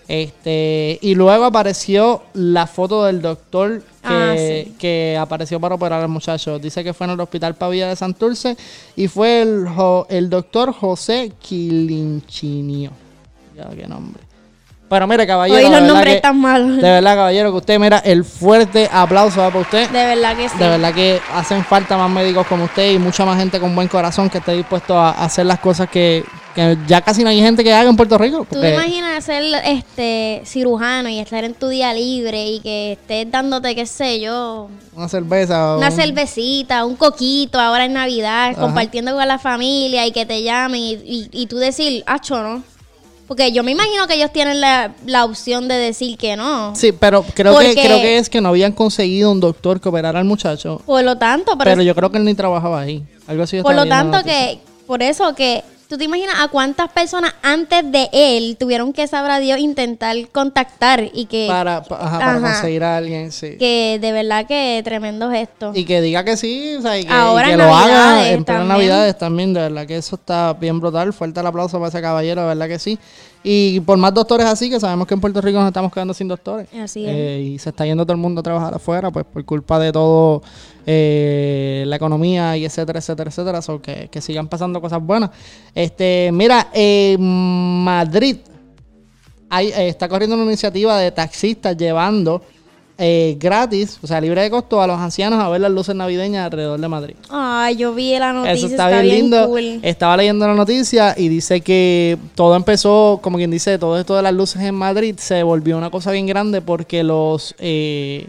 Este, 0.06 0.98
y 1.02 1.14
luego 1.14 1.44
apareció 1.44 2.22
la 2.32 2.66
foto 2.66 3.04
del 3.04 3.20
doctor 3.20 3.80
que, 3.80 3.84
Ah, 4.04 4.34
sí. 4.36 4.74
que 4.78 5.18
apareció 5.20 5.60
para 5.60 5.74
operar 5.74 6.02
al 6.02 6.08
muchacho. 6.08 6.58
Dice 6.58 6.82
que 6.84 6.94
fue 6.94 7.06
en 7.06 7.12
el 7.12 7.20
hospital 7.20 7.54
Pavía 7.56 7.88
de 7.88 7.96
Santurce 7.96 8.56
y 8.96 9.08
fue 9.08 9.42
el, 9.42 9.66
jo- 9.68 10.06
el 10.08 10.30
doctor 10.30 10.72
José 10.72 11.32
Quilinchinio. 11.40 12.90
Ya, 13.56 13.68
qué 13.70 13.86
nombre. 13.86 14.22
Pero 14.88 15.06
mire, 15.06 15.26
caballero. 15.26 15.58
Hoy 15.58 15.70
los 15.70 15.82
nombres 15.82 16.06
que- 16.12 16.16
están 16.16 16.40
malos. 16.40 16.76
De 16.76 16.82
verdad, 16.82 17.14
caballero, 17.14 17.50
que 17.50 17.56
usted, 17.58 17.78
mira, 17.78 17.98
el 17.98 18.24
fuerte 18.24 18.88
aplauso 18.90 19.40
va 19.40 19.48
para 19.48 19.60
usted. 19.60 19.90
De 19.90 20.04
verdad 20.06 20.34
que 20.36 20.48
sí. 20.48 20.56
De 20.58 20.68
verdad 20.68 20.94
que 20.94 21.20
hacen 21.34 21.62
falta 21.64 21.96
más 21.98 22.10
médicos 22.10 22.46
como 22.46 22.64
usted 22.64 22.92
y 22.92 22.98
mucha 22.98 23.24
más 23.26 23.38
gente 23.38 23.60
con 23.60 23.74
buen 23.74 23.88
corazón 23.88 24.30
que 24.30 24.38
esté 24.38 24.52
dispuesto 24.54 24.98
a 24.98 25.10
hacer 25.10 25.44
las 25.44 25.58
cosas 25.58 25.90
que, 25.90 26.24
que 26.54 26.78
ya 26.86 27.02
casi 27.02 27.22
no 27.22 27.28
hay 27.28 27.38
gente 27.40 27.62
que 27.62 27.72
haga 27.74 27.90
en 27.90 27.96
Puerto 27.96 28.16
Rico. 28.16 28.38
¿Tú 28.38 28.44
te 28.46 28.56
porque- 28.56 28.72
imaginas 28.74 29.22
ser 29.24 29.42
este 29.62 30.40
cirujano 30.46 31.10
y 31.10 31.18
estar 31.18 31.44
en 31.44 31.52
tu 31.52 31.68
día 31.68 31.92
libre 31.92 32.46
y 32.46 32.60
que 32.60 32.92
estés 32.92 33.30
dándote, 33.30 33.74
qué 33.74 33.84
sé 33.84 34.20
yo, 34.20 34.68
Una 34.96 35.08
cerveza. 35.08 35.76
una 35.76 35.88
un- 35.88 35.92
cervecita, 35.92 36.86
un 36.86 36.96
coquito 36.96 37.60
ahora 37.60 37.84
en 37.84 37.92
Navidad, 37.92 38.52
Ajá. 38.52 38.60
compartiendo 38.60 39.14
con 39.14 39.28
la 39.28 39.38
familia 39.38 40.06
y 40.06 40.12
que 40.12 40.24
te 40.24 40.42
llamen 40.42 40.80
y, 40.80 40.92
y- 40.94 41.28
y 41.30 41.46
tú 41.46 41.58
decir, 41.58 42.02
acho, 42.06 42.42
¿no? 42.42 42.62
Porque 43.28 43.52
yo 43.52 43.62
me 43.62 43.72
imagino 43.72 44.06
que 44.06 44.14
ellos 44.14 44.32
tienen 44.32 44.62
la, 44.62 44.94
la 45.04 45.26
opción 45.26 45.68
de 45.68 45.74
decir 45.74 46.16
que 46.16 46.34
no. 46.34 46.74
Sí, 46.74 46.92
pero 46.92 47.22
creo 47.34 47.56
que, 47.58 47.74
creo 47.74 48.00
que 48.00 48.16
es 48.16 48.30
que 48.30 48.40
no 48.40 48.48
habían 48.48 48.72
conseguido 48.72 49.30
un 49.30 49.38
doctor 49.38 49.82
que 49.82 49.90
operara 49.90 50.18
al 50.18 50.24
muchacho. 50.24 50.80
Por 50.86 51.04
lo 51.04 51.18
tanto, 51.18 51.52
pero, 51.58 51.70
Pero, 51.72 51.82
yo 51.82 51.94
creo 51.94 52.10
que 52.10 52.16
él 52.16 52.24
ni 52.24 52.32
trabajaba 52.32 52.80
ahí. 52.80 53.04
Algo 53.26 53.42
así. 53.42 53.60
por 53.60 53.74
lo 53.74 53.86
tanto 53.86 54.24
que, 54.24 54.60
por 54.86 55.02
eso 55.02 55.34
que, 55.34 55.62
tú 55.88 55.96
te 55.96 56.04
imaginas 56.04 56.36
a 56.40 56.48
cuántas 56.48 56.90
personas 56.90 57.34
antes 57.42 57.90
de 57.90 58.08
él 58.12 58.56
tuvieron 58.60 58.92
que, 58.92 59.06
sabrá 59.06 59.38
Dios, 59.40 59.58
intentar 59.58 60.14
contactar 60.30 61.08
y 61.12 61.24
que... 61.26 61.46
Para, 61.48 61.82
pa- 61.82 61.96
ajá, 62.04 62.18
para 62.18 62.30
Ajá. 62.36 62.40
conseguir 62.52 62.84
a 62.84 62.96
alguien, 62.98 63.32
sí. 63.32 63.56
que 63.58 63.98
de 64.00 64.12
verdad 64.12 64.46
que 64.46 64.80
tremendo 64.84 65.30
gesto. 65.30 65.72
Y 65.74 65.84
que 65.84 66.00
diga 66.00 66.24
que 66.24 66.36
sí, 66.36 66.76
o 66.78 66.82
sea, 66.82 66.98
y 66.98 67.04
que, 67.04 67.12
Ahora 67.12 67.46
y 67.46 67.48
que 67.48 67.52
en 67.54 67.58
lo 67.58 67.74
haga 67.74 68.28
en 68.30 68.44
plena. 68.44 68.64
Navidades 68.64 69.16
también, 69.16 69.54
de 69.54 69.60
verdad 69.62 69.86
que 69.86 69.96
eso 69.96 70.16
está 70.16 70.52
bien 70.52 70.78
brutal. 70.78 71.12
Fuerte 71.12 71.40
el 71.40 71.46
aplauso 71.46 71.78
para 71.78 71.88
ese 71.88 72.00
caballero, 72.02 72.42
de 72.42 72.48
verdad 72.48 72.68
que 72.68 72.78
sí. 72.78 72.98
Y 73.44 73.80
por 73.80 73.96
más 73.98 74.12
doctores 74.12 74.46
así, 74.46 74.68
que 74.68 74.80
sabemos 74.80 75.06
que 75.06 75.14
en 75.14 75.20
Puerto 75.20 75.40
Rico 75.40 75.58
nos 75.58 75.68
estamos 75.68 75.92
quedando 75.92 76.12
sin 76.12 76.28
doctores. 76.28 76.66
Así 76.74 77.04
es. 77.04 77.10
Eh, 77.14 77.40
y 77.54 77.58
se 77.58 77.70
está 77.70 77.86
yendo 77.86 78.04
todo 78.04 78.12
el 78.14 78.18
mundo 78.20 78.40
a 78.40 78.42
trabajar 78.42 78.74
afuera, 78.74 79.10
pues 79.10 79.24
por 79.24 79.44
culpa 79.44 79.78
de 79.78 79.92
todo 79.92 80.42
eh, 80.86 81.84
la 81.86 81.96
economía 81.96 82.56
y 82.56 82.64
etcétera, 82.64 82.98
etcétera, 82.98 83.30
etcétera. 83.30 83.62
So, 83.62 83.80
que, 83.80 84.08
que 84.10 84.20
sigan 84.20 84.48
pasando 84.48 84.80
cosas 84.80 85.00
buenas. 85.02 85.30
Este, 85.74 86.30
mira, 86.32 86.68
en 86.72 87.84
Madrid 87.84 88.38
hay- 89.48 89.68
eh, 89.68 89.88
está 89.88 90.08
corriendo 90.08 90.36
una 90.36 90.44
iniciativa 90.44 90.98
de 90.98 91.10
taxistas 91.12 91.76
llevando 91.76 92.42
eh, 93.00 93.36
gratis, 93.38 93.96
o 94.02 94.08
sea, 94.08 94.20
libre 94.20 94.42
de 94.42 94.50
costo 94.50 94.82
a 94.82 94.86
los 94.88 94.98
ancianos 94.98 95.38
a 95.38 95.48
ver 95.48 95.60
las 95.60 95.70
luces 95.70 95.94
navideñas 95.94 96.44
alrededor 96.46 96.80
de 96.80 96.88
Madrid. 96.88 97.14
Ay, 97.30 97.76
yo 97.76 97.94
vi 97.94 98.18
la 98.18 98.32
noticia, 98.32 98.54
Eso 98.54 98.66
está, 98.66 98.88
bien, 98.88 99.08
lindo. 99.08 99.46
cool. 99.46 99.78
Estaba 99.82 100.16
leyendo 100.16 100.48
la 100.48 100.54
noticia 100.54 101.14
y 101.16 101.28
dice 101.28 101.60
que 101.60 102.18
todo 102.34 102.56
empezó, 102.56 103.20
como 103.22 103.38
quien 103.38 103.52
dice, 103.52 103.78
todo 103.78 103.98
esto 104.00 104.16
de 104.16 104.22
las 104.22 104.34
luces 104.34 104.62
en 104.62 104.74
Madrid 104.74 105.14
se 105.16 105.44
volvió 105.44 105.78
una 105.78 105.90
cosa 105.90 106.10
bien 106.10 106.26
grande 106.26 106.60
porque 106.60 107.04
los 107.04 107.54
eh, 107.60 108.26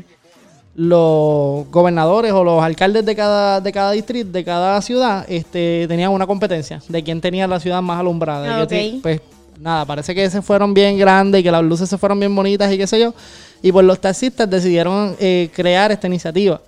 los 0.75 1.69
gobernadores 1.71 2.31
o 2.31 2.43
los 2.43 2.63
alcaldes 2.63 3.03
de 3.05 3.15
cada 3.15 3.59
de 3.61 3.71
cada 3.71 3.91
distrito, 3.91 4.29
de 4.31 4.43
cada 4.43 4.79
ciudad, 4.83 5.25
este 5.27 5.85
tenían 5.87 6.11
una 6.11 6.27
competencia 6.27 6.79
de 6.87 7.03
quién 7.03 7.21
tenía 7.21 7.47
la 7.47 7.59
ciudad 7.59 7.81
más 7.81 7.99
alumbrada. 7.99 8.61
Ah. 8.61 8.67
Pues 9.01 9.19
nada, 9.59 9.83
parece 9.85 10.13
que 10.13 10.29
se 10.29 10.41
fueron 10.41 10.73
bien 10.73 10.97
grandes 10.97 11.41
y 11.41 11.43
que 11.43 11.51
las 11.51 11.63
luces 11.63 11.89
se 11.89 11.97
fueron 11.97 12.19
bien 12.19 12.35
bonitas 12.35 12.71
y 12.71 12.77
qué 12.77 12.85
sé 12.85 12.99
yo. 12.99 13.13
Y 13.61 13.71
pues 13.71 13.85
los 13.85 13.99
taxistas 13.99 14.49
decidieron 14.49 15.15
eh, 15.19 15.49
crear 15.53 15.91
esta 15.91 16.07
iniciativa. 16.07 16.61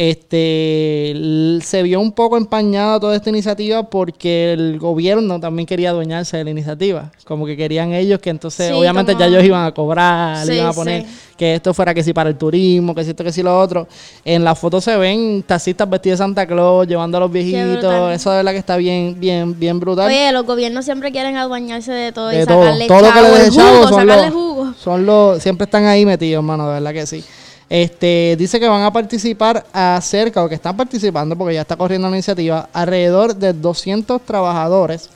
Este 0.00 1.58
se 1.62 1.82
vio 1.82 1.98
un 2.00 2.12
poco 2.12 2.36
empañada 2.36 3.00
toda 3.00 3.16
esta 3.16 3.30
iniciativa 3.30 3.82
porque 3.90 4.52
el 4.52 4.78
gobierno 4.78 5.40
también 5.40 5.66
quería 5.66 5.90
adueñarse 5.90 6.36
de 6.36 6.44
la 6.44 6.50
iniciativa. 6.50 7.10
Como 7.24 7.44
que 7.46 7.56
querían 7.56 7.92
ellos 7.92 8.20
que 8.20 8.30
entonces, 8.30 8.68
Sí, 8.68 8.72
obviamente 8.72 9.12
como- 9.14 9.20
ya 9.20 9.26
ellos 9.26 9.44
iban 9.44 9.64
a 9.66 9.72
cobrar, 9.74 10.46
Sí, 10.46 10.52
iban 10.52 10.66
a 10.68 10.72
poner 10.72 11.02
sí. 11.02 11.08
que 11.36 11.56
esto 11.56 11.74
fuera 11.74 11.92
que 11.94 12.04
si 12.04 12.12
para 12.12 12.30
el 12.30 12.36
turismo, 12.36 12.94
que 12.94 13.02
si 13.02 13.10
esto, 13.10 13.24
que 13.24 13.32
si 13.32 13.42
lo 13.42 13.58
otro. 13.60 13.88
En 14.24 14.44
la 14.44 14.54
foto 14.54 14.80
se 14.80 14.96
ven 14.96 15.42
taxistas 15.42 15.90
vestidos 15.90 16.18
de 16.20 16.24
Santa 16.24 16.46
Claus, 16.46 16.86
llevando 16.86 17.16
a 17.16 17.20
los 17.20 17.32
viejitos. 17.32 18.12
Eso 18.14 18.30
de 18.30 18.36
verdad 18.36 18.52
que 18.52 18.58
está 18.58 18.76
bien, 18.76 19.16
bien, 19.18 19.58
bien 19.58 19.80
brutal. 19.80 20.06
Oye, 20.06 20.30
los 20.32 20.46
gobiernos 20.46 20.84
siempre 20.84 21.10
quieren 21.10 21.36
adueñarse 21.36 21.90
de 21.92 22.12
todo 22.12 22.28
de 22.28 22.42
y 22.42 22.46
todo. 22.46 22.62
sacarle 22.62 22.86
Todo 22.86 23.00
lo 23.00 23.06
que 23.08 23.12
chavo, 23.14 23.22
le 23.28 23.34
el 23.34 23.44
deje 23.46 23.56
chavo 23.56 23.68
jugo, 23.76 23.88
son 23.88 24.00
sacarle 24.00 24.26
los, 24.26 24.32
jugo. 24.34 24.74
son 24.78 25.06
los, 25.06 25.42
siempre 25.42 25.64
están 25.64 25.86
ahí 25.86 26.06
metidos, 26.06 26.38
hermano, 26.40 26.68
de 26.68 26.74
verdad 26.74 26.92
que 26.92 27.06
sí. 27.06 27.24
Este, 27.70 28.34
dice 28.38 28.58
que 28.58 28.66
van 28.66 28.82
a 28.82 28.92
participar 28.92 29.66
acerca, 29.72 30.42
o 30.42 30.48
que 30.48 30.54
están 30.54 30.76
participando, 30.76 31.36
porque 31.36 31.54
ya 31.54 31.62
está 31.62 31.76
corriendo 31.76 32.08
la 32.08 32.16
iniciativa, 32.16 32.68
alrededor 32.72 33.34
de 33.36 33.52
200 33.52 34.22
trabajadores 34.22 35.10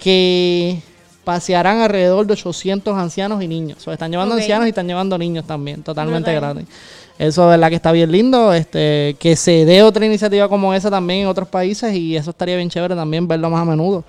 que 0.00 0.82
pasearán 1.22 1.80
alrededor 1.80 2.26
de 2.26 2.32
800 2.32 2.98
ancianos 2.98 3.42
y 3.42 3.46
niños. 3.46 3.78
O 3.78 3.80
sea, 3.82 3.92
están 3.92 4.10
llevando 4.10 4.34
ancianos 4.34 4.66
y 4.66 4.70
están 4.70 4.88
llevando 4.88 5.16
niños 5.16 5.46
también, 5.46 5.82
totalmente 5.82 6.32
Brutal. 6.32 6.54
gratis. 6.54 6.74
Eso 7.18 7.42
de 7.42 7.50
verdad 7.50 7.68
que 7.68 7.76
está 7.76 7.92
bien 7.92 8.10
lindo, 8.10 8.52
este, 8.52 9.14
que 9.20 9.36
se 9.36 9.64
dé 9.64 9.82
otra 9.82 10.04
iniciativa 10.04 10.48
como 10.48 10.74
esa 10.74 10.90
también 10.90 11.20
en 11.20 11.26
otros 11.28 11.46
países 11.46 11.94
y 11.94 12.16
eso 12.16 12.30
estaría 12.30 12.56
bien 12.56 12.68
chévere 12.68 12.96
también 12.96 13.28
verlo 13.28 13.48
más 13.50 13.62
a 13.62 13.64
menudo. 13.64 14.02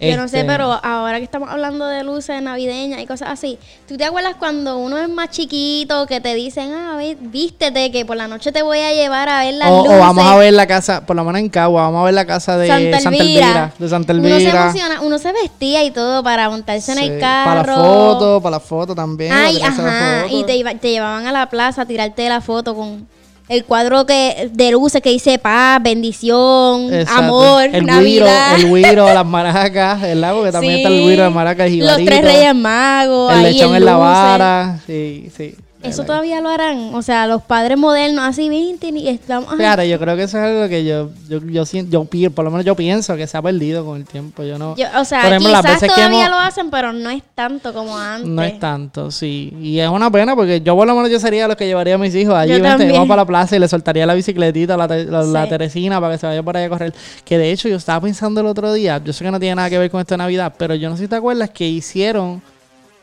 Yo 0.00 0.16
no 0.16 0.28
sé, 0.28 0.40
Este, 0.40 0.48
pero 0.50 0.72
ahora 0.82 1.18
que 1.18 1.24
estamos 1.24 1.48
hablando 1.48 1.86
de 1.86 2.02
luces 2.04 2.42
navideñas 2.42 3.00
y 3.00 3.06
cosas 3.06 3.28
así, 3.30 3.58
¿tú 3.88 3.96
te 3.96 4.04
acuerdas 4.04 4.34
cuando 4.38 4.76
uno 4.76 4.98
es 4.98 5.08
más 5.08 5.30
chiquito 5.30 6.06
que 6.06 6.20
te 6.20 6.34
dicen, 6.34 6.72
ah, 6.74 6.96
ve, 6.96 7.16
vístete 7.20 7.90
que 7.92 8.04
por 8.04 8.16
la 8.16 8.26
noche 8.28 8.50
te 8.52 8.62
voy 8.62 8.80
a 8.80 8.92
llevar 8.92 9.28
a 9.28 9.40
ver 9.44 9.54
las 9.54 9.70
O, 9.70 9.80
o 9.80 9.84
luces? 9.84 9.98
vamos 10.00 10.26
a 10.26 10.36
ver 10.36 10.52
la 10.52 10.66
casa, 10.66 11.06
por 11.06 11.14
lo 11.16 11.24
menos 11.24 11.40
en 11.40 11.48
Cagua, 11.48 11.82
vamos 11.82 12.00
a 12.02 12.04
ver 12.06 12.14
la 12.14 12.26
casa 12.26 12.58
de 12.58 12.66
Santa 12.66 13.00
Santa 13.00 13.22
Elvira. 13.22 13.46
Elvira, 13.46 13.72
de 13.78 13.88
Santa 13.88 14.12
Uno 14.12 14.22
se 14.28 14.34
Elvira. 14.36 14.62
emociona, 14.64 15.00
uno 15.00 15.18
se 15.18 15.32
vestía 15.32 15.84
y 15.84 15.90
todo 15.92 16.22
para 16.22 16.50
montarse 16.50 16.92
en 16.92 16.98
el 16.98 17.20
carro. 17.20 17.64
Para 17.64 17.76
la 17.76 17.84
foto, 17.84 18.40
para 18.42 18.56
la 18.56 18.60
foto 18.60 18.94
también. 18.94 19.32
Ay, 19.32 19.58
la 19.60 19.66
ajá. 19.68 20.26
Y 20.28 20.44
te, 20.44 20.56
iba- 20.56 20.74
te 20.74 20.90
llevaban 20.90 21.26
a 21.26 21.32
la 21.32 21.48
plaza 21.48 21.82
a 21.82 21.86
tirarte 21.86 22.28
la 22.28 22.40
foto 22.40 22.74
con 22.74 23.06
el 23.48 23.64
cuadro 23.64 24.06
que 24.06 24.48
de 24.52 24.70
luces 24.70 25.02
que 25.02 25.10
dice 25.10 25.38
paz, 25.38 25.82
bendición, 25.82 26.92
Exacto. 26.92 27.22
amor, 27.22 27.62
el 27.64 27.72
Guiro, 27.72 27.86
Navidad. 27.86 28.54
el 28.54 28.74
Guiro, 28.74 29.04
las 29.14 29.26
maracas, 29.26 30.02
el 30.02 30.20
lago 30.20 30.44
que 30.44 30.52
también 30.52 30.76
está 30.78 30.88
el 30.88 30.98
Sí. 30.98 31.08
Guiro, 31.08 31.24
las 31.24 31.32
maracas 31.32 31.70
y 31.70 31.76
Los 31.80 31.96
tres 32.04 32.22
reyes 32.22 32.54
magos. 32.54 33.32
El 33.32 33.38
ahí 33.44 33.52
lechón 33.54 33.74
en 33.76 33.84
la 33.84 33.96
vara. 33.96 34.78
Sí, 34.86 35.30
sí. 35.36 35.54
Eso 35.84 36.04
todavía 36.04 36.40
lo 36.40 36.48
harán. 36.48 36.94
O 36.94 37.02
sea, 37.02 37.26
los 37.26 37.42
padres 37.42 37.76
modernos 37.78 38.24
así, 38.24 38.48
vente, 38.48 38.88
y 38.88 39.08
estamos. 39.08 39.48
ay, 39.52 39.58
Fíjate, 39.58 39.88
yo 39.88 39.98
creo 39.98 40.16
que 40.16 40.22
eso 40.24 40.38
es 40.38 40.44
algo 40.44 40.68
que 40.68 40.84
yo, 40.84 41.10
yo, 41.28 41.40
yo, 41.46 41.64
siento- 41.66 41.90
yo 41.92 42.04
pi- 42.04 42.28
por 42.30 42.44
lo 42.44 42.50
menos 42.50 42.64
yo 42.64 42.74
pienso 42.74 43.16
que 43.16 43.26
se 43.26 43.36
ha 43.36 43.42
perdido 43.42 43.84
con 43.84 43.96
el 43.98 44.04
tiempo. 44.06 44.42
Yo 44.42 44.58
no. 44.58 44.74
yo- 44.76 44.86
o 44.98 45.04
sea, 45.04 45.20
por 45.22 45.30
ejemplo, 45.30 45.50
las 45.52 45.62
quizás 45.62 45.80
que 45.80 45.86
todavía 45.88 46.26
hemos- 46.26 46.30
lo 46.30 46.38
hacen, 46.38 46.70
pero 46.70 46.92
no 46.92 47.10
es 47.10 47.22
tanto 47.34 47.72
como 47.74 47.96
antes. 47.96 48.28
No 48.28 48.42
es 48.42 48.58
tanto, 48.58 49.10
sí. 49.10 49.52
Y 49.60 49.78
es 49.78 49.88
una 49.88 50.10
pena 50.10 50.34
porque 50.34 50.60
yo 50.60 50.74
por 50.74 50.86
lo 50.86 50.94
menos 50.94 51.10
yo 51.10 51.20
sería 51.20 51.46
los 51.46 51.56
que 51.56 51.66
llevaría 51.66 51.94
a 51.94 51.98
mis 51.98 52.14
hijos 52.14 52.34
allí, 52.34 52.54
Yo 52.56 52.62
vamos 52.62 53.08
para 53.08 53.22
la 53.22 53.26
plaza 53.26 53.56
y 53.56 53.58
le 53.58 53.68
soltaría 53.68 54.06
la 54.06 54.14
bicicletita, 54.14 54.76
la, 54.76 54.86
la, 54.86 55.22
la. 55.22 55.48
Teresina 55.48 56.00
para 56.00 56.14
que 56.14 56.18
se 56.18 56.26
vaya 56.26 56.42
por 56.42 56.56
ahí 56.56 56.64
a 56.64 56.68
correr. 56.68 56.92
Que 57.24 57.36
de 57.38 57.52
hecho 57.52 57.68
yo 57.68 57.76
estaba 57.76 58.00
pensando 58.00 58.40
el 58.40 58.46
otro 58.46 58.72
día, 58.72 59.00
yo 59.04 59.12
sé 59.12 59.24
que 59.24 59.30
no 59.30 59.38
tiene 59.38 59.54
nada 59.56 59.68
que 59.70 59.78
ver 59.78 59.90
con 59.90 60.00
esto 60.00 60.14
de 60.14 60.18
Navidad, 60.18 60.54
pero 60.58 60.74
yo 60.74 60.88
no 60.88 60.96
sé 60.96 61.02
si 61.04 61.08
te 61.08 61.16
acuerdas 61.16 61.50
que 61.50 61.68
hicieron 61.68 62.42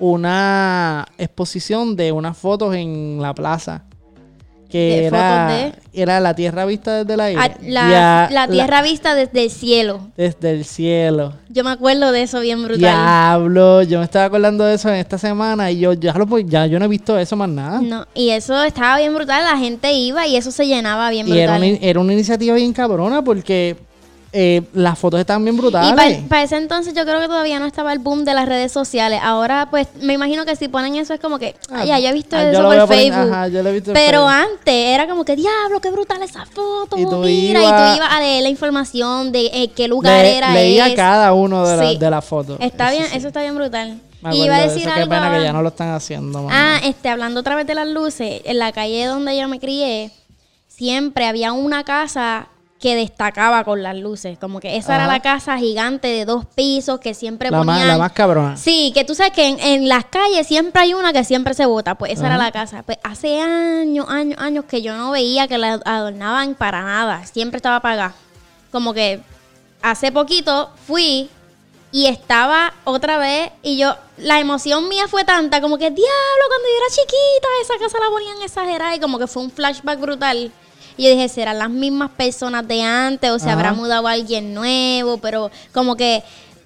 una 0.01 1.05
exposición 1.17 1.95
de 1.95 2.11
unas 2.11 2.35
fotos 2.37 2.75
en 2.75 3.21
la 3.21 3.33
plaza. 3.33 3.83
Que 4.67 4.77
¿De 4.77 5.05
era, 5.07 5.49
fotos 5.49 5.79
era 5.93 6.19
la 6.21 6.33
tierra 6.33 6.63
vista 6.65 7.03
desde 7.03 7.21
aire. 7.21 7.41
Ah, 7.41 7.51
la, 7.61 7.89
Ya- 7.89 8.29
la 8.31 8.47
tierra 8.47 8.81
vista 8.81 9.15
desde 9.15 9.43
el 9.43 9.51
cielo. 9.51 10.07
desde 10.15 10.51
el 10.51 10.63
cielo. 10.65 11.33
Yo 11.49 11.63
me 11.65 11.71
acuerdo 11.71 12.11
de 12.13 12.23
eso 12.23 12.39
bien 12.39 12.63
brutal. 12.63 12.79
Diablo, 12.79 13.83
yo 13.83 13.99
me 13.99 14.05
estaba 14.05 14.25
acordando 14.25 14.63
de 14.63 14.75
eso 14.75 14.87
en 14.89 14.95
esta 14.95 15.17
semana 15.17 15.69
y 15.71 15.79
yo 15.79 15.91
ya, 15.93 16.13
lo, 16.13 16.39
ya 16.39 16.65
yo 16.67 16.79
no 16.79 16.85
he 16.85 16.87
visto 16.87 17.19
eso 17.19 17.35
más 17.35 17.49
nada. 17.49 17.81
No, 17.81 18.07
y 18.15 18.29
eso 18.29 18.63
estaba 18.63 18.97
bien 18.97 19.13
brutal. 19.13 19.43
La 19.43 19.57
gente 19.57 19.91
iba 19.93 20.25
y 20.25 20.37
eso 20.37 20.51
se 20.51 20.65
llenaba 20.65 21.09
bien 21.09 21.27
Y 21.27 21.37
era 21.37 21.57
brutal. 21.57 21.69
una, 21.77 21.85
era 21.87 21.99
una 21.99 22.13
iniciativa 22.13 22.55
bien 22.55 22.71
cabrona 22.71 23.21
porque 23.23 23.75
eh, 24.33 24.61
las 24.73 24.97
fotos 24.97 25.19
estaban 25.19 25.43
bien 25.43 25.55
Y 25.55 25.59
brutales. 25.59 26.19
para 26.29 26.43
ese 26.43 26.55
entonces 26.55 26.93
yo 26.93 27.03
creo 27.03 27.19
que 27.19 27.27
todavía 27.27 27.59
no 27.59 27.65
estaba 27.65 27.91
el 27.91 27.99
boom 27.99 28.23
de 28.23 28.33
las 28.33 28.47
redes 28.47 28.71
sociales. 28.71 29.19
Ahora, 29.21 29.67
pues, 29.69 29.87
me 30.01 30.13
imagino 30.13 30.45
que 30.45 30.55
si 30.55 30.69
ponen 30.69 30.95
eso 30.95 31.13
es 31.13 31.19
como 31.19 31.37
que, 31.37 31.55
Ah, 31.69 31.83
ya, 31.83 31.99
yo 31.99 32.07
he 32.09 32.13
visto 32.13 32.37
ah, 32.37 32.43
eso 32.49 32.63
por 32.63 32.87
Facebook. 32.87 33.29
ajá, 33.33 33.47
yo 33.49 33.61
lo 33.61 33.69
he 33.69 33.73
visto 33.73 33.91
Pero 33.93 34.25
Facebook. 34.27 34.29
antes 34.59 34.73
era 34.73 35.07
como 35.07 35.25
que, 35.25 35.35
diablo, 35.35 35.81
qué 35.81 35.89
brutal 35.91 36.21
esa 36.23 36.45
foto. 36.45 36.97
Y 36.97 37.03
tú 37.03 37.17
mira, 37.17 37.59
y 37.59 37.63
ibas- 37.65 37.91
tú 37.91 37.97
ibas 37.97 38.09
a 38.13 38.19
leer 38.21 38.43
la 38.43 38.49
información 38.49 39.31
de 39.33 39.47
eh, 39.53 39.71
qué 39.75 39.87
lugar 39.89 40.23
Le- 40.23 40.37
era 40.37 40.53
leía 40.53 40.87
ese. 40.87 40.95
cada 40.95 41.33
uno 41.33 41.67
de, 41.67 41.75
la- 41.77 41.93
de 41.93 42.09
las 42.09 42.23
fotos. 42.23 42.57
Está 42.61 42.89
Eso 42.89 42.99
bien, 42.99 43.11
sí. 43.11 43.17
eso 43.17 43.27
está 43.27 43.41
bien 43.41 43.55
brutal. 43.55 43.99
Me 44.21 44.35
Y 44.35 44.43
iba 44.45 44.55
a 44.55 44.59
de 44.61 44.67
decir 44.67 44.83
eso, 44.83 44.93
Qué 44.93 45.01
algo. 45.01 45.09
pena 45.15 45.35
que 45.35 45.43
ya 45.43 45.51
no 45.51 45.61
lo 45.63 45.69
están 45.69 45.89
haciendo. 45.93 46.47
Ah, 46.49 46.79
este, 46.83 47.09
hablando 47.09 47.39
otra 47.41 47.55
vez 47.55 47.65
de 47.67 47.73
las 47.75 47.87
luces, 47.87 48.41
en 48.45 48.59
la 48.59 48.71
calle 48.71 49.05
donde 49.07 49.35
yo 49.37 49.47
me 49.49 49.59
crié, 49.59 50.11
siempre 50.67 51.25
había 51.25 51.53
una 51.53 51.83
casa 51.83 52.47
que 52.81 52.95
destacaba 52.95 53.63
con 53.63 53.83
las 53.83 53.95
luces. 53.95 54.39
Como 54.39 54.59
que 54.59 54.75
esa 54.75 54.95
era 54.95 55.05
la 55.05 55.19
casa 55.19 55.57
gigante 55.57 56.07
de 56.07 56.25
dos 56.25 56.45
pisos 56.45 56.99
que 56.99 57.13
siempre 57.13 57.51
la, 57.51 57.59
ponían. 57.59 57.77
más, 57.77 57.87
la 57.87 57.97
más 57.97 58.11
cabrona. 58.11 58.57
Sí, 58.57 58.91
que 58.93 59.05
tú 59.05 59.13
sabes 59.13 59.33
que 59.33 59.47
en, 59.47 59.59
en 59.59 59.87
las 59.87 60.05
calles 60.05 60.47
siempre 60.47 60.81
hay 60.81 60.93
una 60.95 61.13
que 61.13 61.23
siempre 61.23 61.53
se 61.53 61.67
vota. 61.67 61.95
Pues 61.95 62.13
esa 62.13 62.25
era 62.25 62.37
la 62.37 62.51
casa. 62.51 62.81
Pues 62.81 62.97
hace 63.03 63.39
años, 63.39 64.07
años, 64.09 64.37
años 64.39 64.65
que 64.65 64.81
yo 64.81 64.97
no 64.97 65.11
veía 65.11 65.47
que 65.47 65.59
la 65.59 65.79
adornaban 65.85 66.55
para 66.55 66.81
nada. 66.81 67.23
Siempre 67.27 67.57
estaba 67.57 67.77
apagada. 67.77 68.15
Como 68.71 68.93
que 68.93 69.21
hace 69.83 70.11
poquito 70.11 70.71
fui 70.87 71.29
y 71.91 72.07
estaba 72.07 72.73
otra 72.83 73.17
vez 73.17 73.51
y 73.61 73.77
yo, 73.77 73.95
la 74.17 74.39
emoción 74.39 74.87
mía 74.87 75.07
fue 75.07 75.23
tanta 75.23 75.61
como 75.61 75.77
que, 75.77 75.91
diablo, 75.91 76.43
cuando 76.47 76.67
yo 76.67 76.77
era 76.77 76.95
chiquita, 76.95 77.47
esa 77.61 77.77
casa 77.77 78.03
la 78.03 78.09
ponían 78.09 78.41
exagerada 78.41 78.95
y 78.95 78.99
como 78.99 79.19
que 79.19 79.27
fue 79.27 79.43
un 79.43 79.51
flashback 79.51 79.99
brutal. 79.99 80.51
Y 80.97 81.03
yo 81.05 81.09
dije, 81.11 81.27
serán 81.29 81.59
las 81.59 81.69
mismas 81.69 82.11
personas 82.11 82.67
de 82.67 82.81
antes 82.81 83.29
o 83.31 83.39
se 83.39 83.45
Ajá. 83.45 83.53
habrá 83.53 83.73
mudado 83.73 84.07
alguien 84.07 84.53
nuevo, 84.53 85.17
pero 85.17 85.49
como 85.73 85.95
que 85.95 86.23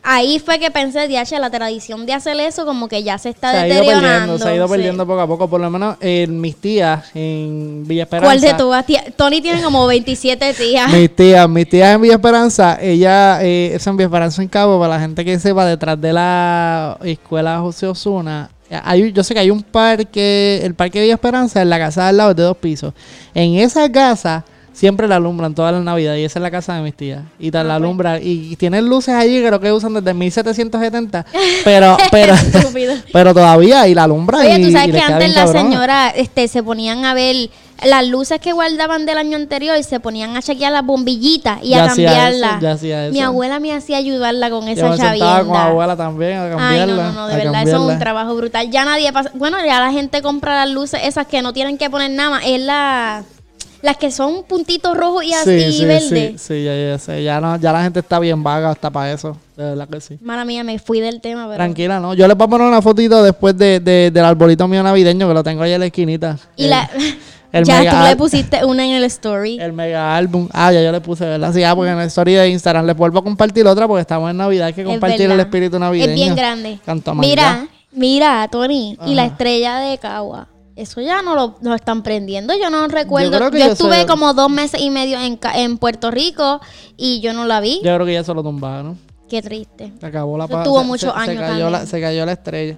ahí 0.07 0.37
fue 0.37 0.59
que 0.59 0.69
pensé, 0.69 1.07
DH, 1.07 1.39
la 1.39 1.49
tradición 1.49 2.05
de 2.05 2.13
hacer 2.13 2.39
eso 2.39 2.63
como 2.63 2.87
que 2.87 3.01
ya 3.01 3.17
se 3.17 3.29
está 3.29 3.49
se 3.51 3.57
ha 3.57 3.67
ido 3.67 3.75
deteriorando. 3.77 4.09
perdiendo, 4.33 4.37
se 4.37 4.49
ha 4.49 4.55
ido 4.55 4.67
sí. 4.67 4.71
perdiendo 4.73 5.07
poco 5.07 5.21
a 5.21 5.27
poco. 5.27 5.49
Por 5.49 5.59
lo 5.61 5.69
menos 5.71 5.97
en 5.99 6.39
mis 6.39 6.55
tías 6.57 7.05
en 7.15 7.83
Villa 7.87 8.03
Esperanza. 8.03 8.27
¿Cuál 8.27 8.39
de 8.41 8.53
todas? 8.53 8.85
Tía- 8.85 9.03
Tony 9.15 9.41
tiene 9.41 9.63
como 9.63 9.87
27 9.87 10.53
tías. 10.53 10.91
Mis 10.91 11.15
tías, 11.15 11.49
mis 11.49 11.67
tías 11.67 11.95
en 11.95 12.01
Villa 12.01 12.13
Esperanza, 12.15 12.77
ella, 12.79 13.43
eh, 13.43 13.71
es 13.73 13.87
en 13.87 13.97
Villa 13.97 14.05
Esperanza 14.05 14.43
en 14.43 14.47
Cabo, 14.47 14.79
para 14.79 14.93
la 14.95 14.99
gente 14.99 15.25
que 15.25 15.39
sepa, 15.39 15.65
detrás 15.65 15.99
de 15.99 16.13
la 16.13 16.97
escuela 17.03 17.59
José 17.61 17.87
Osuna, 17.87 18.51
hay, 18.69 19.11
yo 19.11 19.23
sé 19.23 19.33
que 19.33 19.39
hay 19.39 19.51
un 19.51 19.63
parque, 19.63 20.61
el 20.63 20.73
parque 20.73 20.99
de 20.99 21.05
Villa 21.05 21.15
Esperanza, 21.15 21.61
en 21.61 21.69
la 21.69 21.77
casa 21.77 22.03
de 22.03 22.09
al 22.09 22.17
lado 22.17 22.31
es 22.31 22.35
de 22.35 22.43
dos 22.43 22.57
pisos. 22.57 22.93
En 23.33 23.55
esa 23.55 23.91
casa 23.91 24.43
siempre 24.75 25.07
la 25.07 25.15
alumbran 25.15 25.55
todas 25.55 25.73
las 25.73 25.83
navidades 25.83 26.19
y 26.19 26.25
esa 26.25 26.39
es 26.39 26.43
la 26.43 26.51
casa 26.51 26.75
de 26.75 26.81
mis 26.81 26.93
tías. 26.93 27.21
Y 27.39 27.49
tal, 27.49 27.67
la 27.67 27.75
alumbran 27.75 28.19
y, 28.21 28.55
tienen 28.57 28.87
luces 28.87 29.13
allí, 29.13 29.41
creo 29.41 29.59
que 29.59 29.71
usan 29.71 29.93
desde 29.93 30.13
1770, 30.13 31.25
pero, 31.63 31.97
pero, 32.11 32.35
pero 33.13 33.33
todavía 33.33 33.87
y 33.87 33.95
la 33.95 34.03
alumbran 34.03 34.41
Oye, 34.41 34.59
y, 34.59 34.65
tú 34.65 34.71
sabes 34.71 34.93
que 34.93 35.01
antes 35.01 35.33
las 35.33 35.45
cabrona. 35.45 35.69
señoras 35.69 36.13
este, 36.17 36.47
se 36.47 36.61
ponían 36.61 37.05
a 37.05 37.13
ver 37.13 37.49
las 37.83 38.07
luces 38.07 38.39
que 38.39 38.53
guardaban 38.53 39.05
del 39.05 39.17
año 39.17 39.35
anterior 39.35 39.77
y 39.77 39.83
se 39.83 39.99
ponían 39.99 40.35
a 40.37 40.41
chequear 40.41 40.71
las 40.71 40.85
bombillitas 40.85 41.59
y 41.61 41.71
Yo 41.71 41.83
a 41.83 41.87
cambiarlas. 41.87 42.81
yo 42.81 43.11
Mi 43.11 43.19
abuela 43.21 43.59
me 43.59 43.73
hacía 43.73 43.97
ayudarla 43.97 44.49
con 44.49 44.65
Yo 44.65 44.71
esa 44.71 44.97
chavienda. 44.97 45.43
con 45.43 45.55
abuela 45.55 45.95
también 45.97 46.37
a 46.39 46.49
cambiarla. 46.49 46.69
Ay, 46.69 46.87
no, 46.87 46.95
no, 46.95 47.11
no, 47.13 47.27
de 47.27 47.35
verdad, 47.35 47.63
eso 47.67 47.75
es 47.87 47.93
un 47.93 47.99
trabajo 47.99 48.35
brutal. 48.35 48.69
Ya 48.71 48.85
nadie 48.85 49.11
pasa. 49.11 49.31
Bueno, 49.33 49.57
ya 49.65 49.79
la 49.79 49.91
gente 49.91 50.21
compra 50.21 50.65
las 50.65 50.73
luces 50.73 51.01
esas 51.03 51.27
que 51.27 51.41
no 51.41 51.51
tienen 51.53 51.77
que 51.77 51.89
poner 51.89 52.11
nada 52.11 52.29
más. 52.31 52.43
Es 52.45 52.61
la, 52.61 53.23
Las 53.81 53.97
que 53.97 54.09
son 54.09 54.43
puntitos 54.45 54.97
rojos 54.97 55.23
y 55.25 55.27
Sí, 55.27 55.33
así 55.33 55.71
sí, 55.73 55.85
verde. 55.85 56.29
sí, 56.31 56.35
sí, 56.39 56.63
ya, 56.63 56.75
ya 56.75 56.97
sé. 56.97 57.23
Ya, 57.23 57.39
no, 57.41 57.57
ya 57.57 57.71
la 57.71 57.83
gente 57.83 57.99
está 57.99 58.17
bien 58.19 58.41
vaga 58.41 58.71
hasta 58.71 58.89
para 58.89 59.11
eso. 59.11 59.37
De 59.55 59.63
verdad 59.63 59.87
que 59.87 60.01
sí. 60.01 60.17
Mala 60.21 60.43
mía, 60.43 60.63
me 60.63 60.79
fui 60.79 61.01
del 61.01 61.21
tema, 61.21 61.43
pero. 61.45 61.57
Tranquila, 61.57 61.99
¿no? 61.99 62.13
Yo 62.15 62.27
les 62.27 62.35
voy 62.35 62.45
a 62.45 62.49
poner 62.49 62.67
una 62.67 62.81
fotito 62.81 63.21
después 63.21 63.55
de, 63.57 63.79
de- 63.81 64.09
del 64.11 64.25
arbolito 64.25 64.67
mío 64.67 64.81
navideño 64.81 65.27
que 65.27 65.33
lo 65.35 65.43
tengo 65.43 65.61
ahí 65.61 65.73
en 65.73 65.81
la 65.81 65.85
esquinita. 65.87 66.37
Y 66.55 66.63
El- 66.63 66.69
la. 66.71 66.89
el 67.59 67.65
ya 67.65 67.91
tú 67.91 67.97
le 68.03 68.15
pusiste 68.15 68.65
una 68.65 68.85
en 68.85 68.91
el 68.91 69.03
story. 69.05 69.59
El 69.61 69.73
mega 69.73 70.15
álbum. 70.15 70.47
Ah, 70.51 70.71
ya 70.71 70.81
yo 70.81 70.91
le 70.91 71.01
puse, 71.01 71.25
¿verdad? 71.25 71.53
Sí, 71.53 71.63
ah, 71.63 71.75
porque 71.75 71.91
en 71.91 71.97
la 71.97 72.05
historia 72.05 72.41
de 72.41 72.49
Instagram 72.49 72.85
les 72.85 72.95
vuelvo 72.95 73.19
a 73.19 73.23
compartir 73.23 73.65
otra 73.67 73.87
porque 73.87 74.01
estamos 74.01 74.29
en 74.29 74.37
Navidad. 74.37 74.67
Hay 74.67 74.73
que 74.73 74.81
Es 74.81 74.87
compartir 74.87 75.29
el 75.31 75.39
espíritu 75.39 75.79
navideño. 75.79 76.09
Es 76.11 76.15
bien 76.15 76.35
grande. 76.35 76.79
Mira, 77.15 77.67
mira, 77.91 78.47
Tony. 78.51 78.97
Y 79.05 79.15
la 79.15 79.25
estrella 79.25 79.77
de 79.79 79.97
Cagua. 79.97 80.47
Eso 80.75 80.99
ya 80.99 81.21
no 81.21 81.35
lo, 81.35 81.55
lo 81.61 81.73
están 81.73 82.03
prendiendo. 82.03 82.53
Yo 82.61 82.69
no 82.69 82.85
recuerdo. 82.89 83.39
Yo, 83.51 83.65
estuve 83.71 84.05
como 84.05 84.33
dos 84.33 84.49
meses 84.49 84.81
y 84.81 84.89
medio 84.89 85.17
en, 85.19 85.39
en 85.55 85.77
Puerto 85.77 86.11
Rico 86.11 86.59
y 86.97 87.21
yo 87.21 87.31
no 87.33 87.45
la 87.45 87.61
vi. 87.61 87.77
Yo 87.81 87.95
creo 87.95 88.05
que 88.05 88.13
ya 88.13 88.23
se 88.25 88.33
lo 88.33 88.43
tumbaron. 88.43 88.99
Qué 89.29 89.41
triste. 89.41 89.93
Se 89.99 90.05
acabó 90.05 90.37
la 90.37 90.47
tuvo 90.47 90.83
muchos 90.83 91.13
se- 91.13 91.25
se 91.25 91.31
años 91.31 91.41
cayó 91.41 91.47
también. 91.47 91.71
la- 91.71 91.85
se 91.85 92.01
cayó 92.01 92.25
la 92.25 92.31
estrella. 92.33 92.77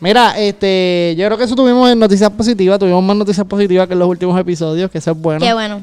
Mira, 0.00 0.38
este, 0.38 1.14
yo 1.18 1.26
creo 1.26 1.38
que 1.38 1.44
eso 1.44 1.56
tuvimos 1.56 1.90
en 1.90 1.98
noticias 1.98 2.30
positivas. 2.30 2.78
Tuvimos 2.78 3.02
más 3.02 3.16
noticias 3.16 3.46
positivas 3.46 3.86
que 3.86 3.94
en 3.94 3.98
los 3.98 4.08
últimos 4.08 4.38
episodios, 4.38 4.90
que 4.90 4.98
eso 4.98 5.10
es 5.10 5.18
bueno. 5.18 5.44
Qué 5.44 5.52
bueno. 5.52 5.82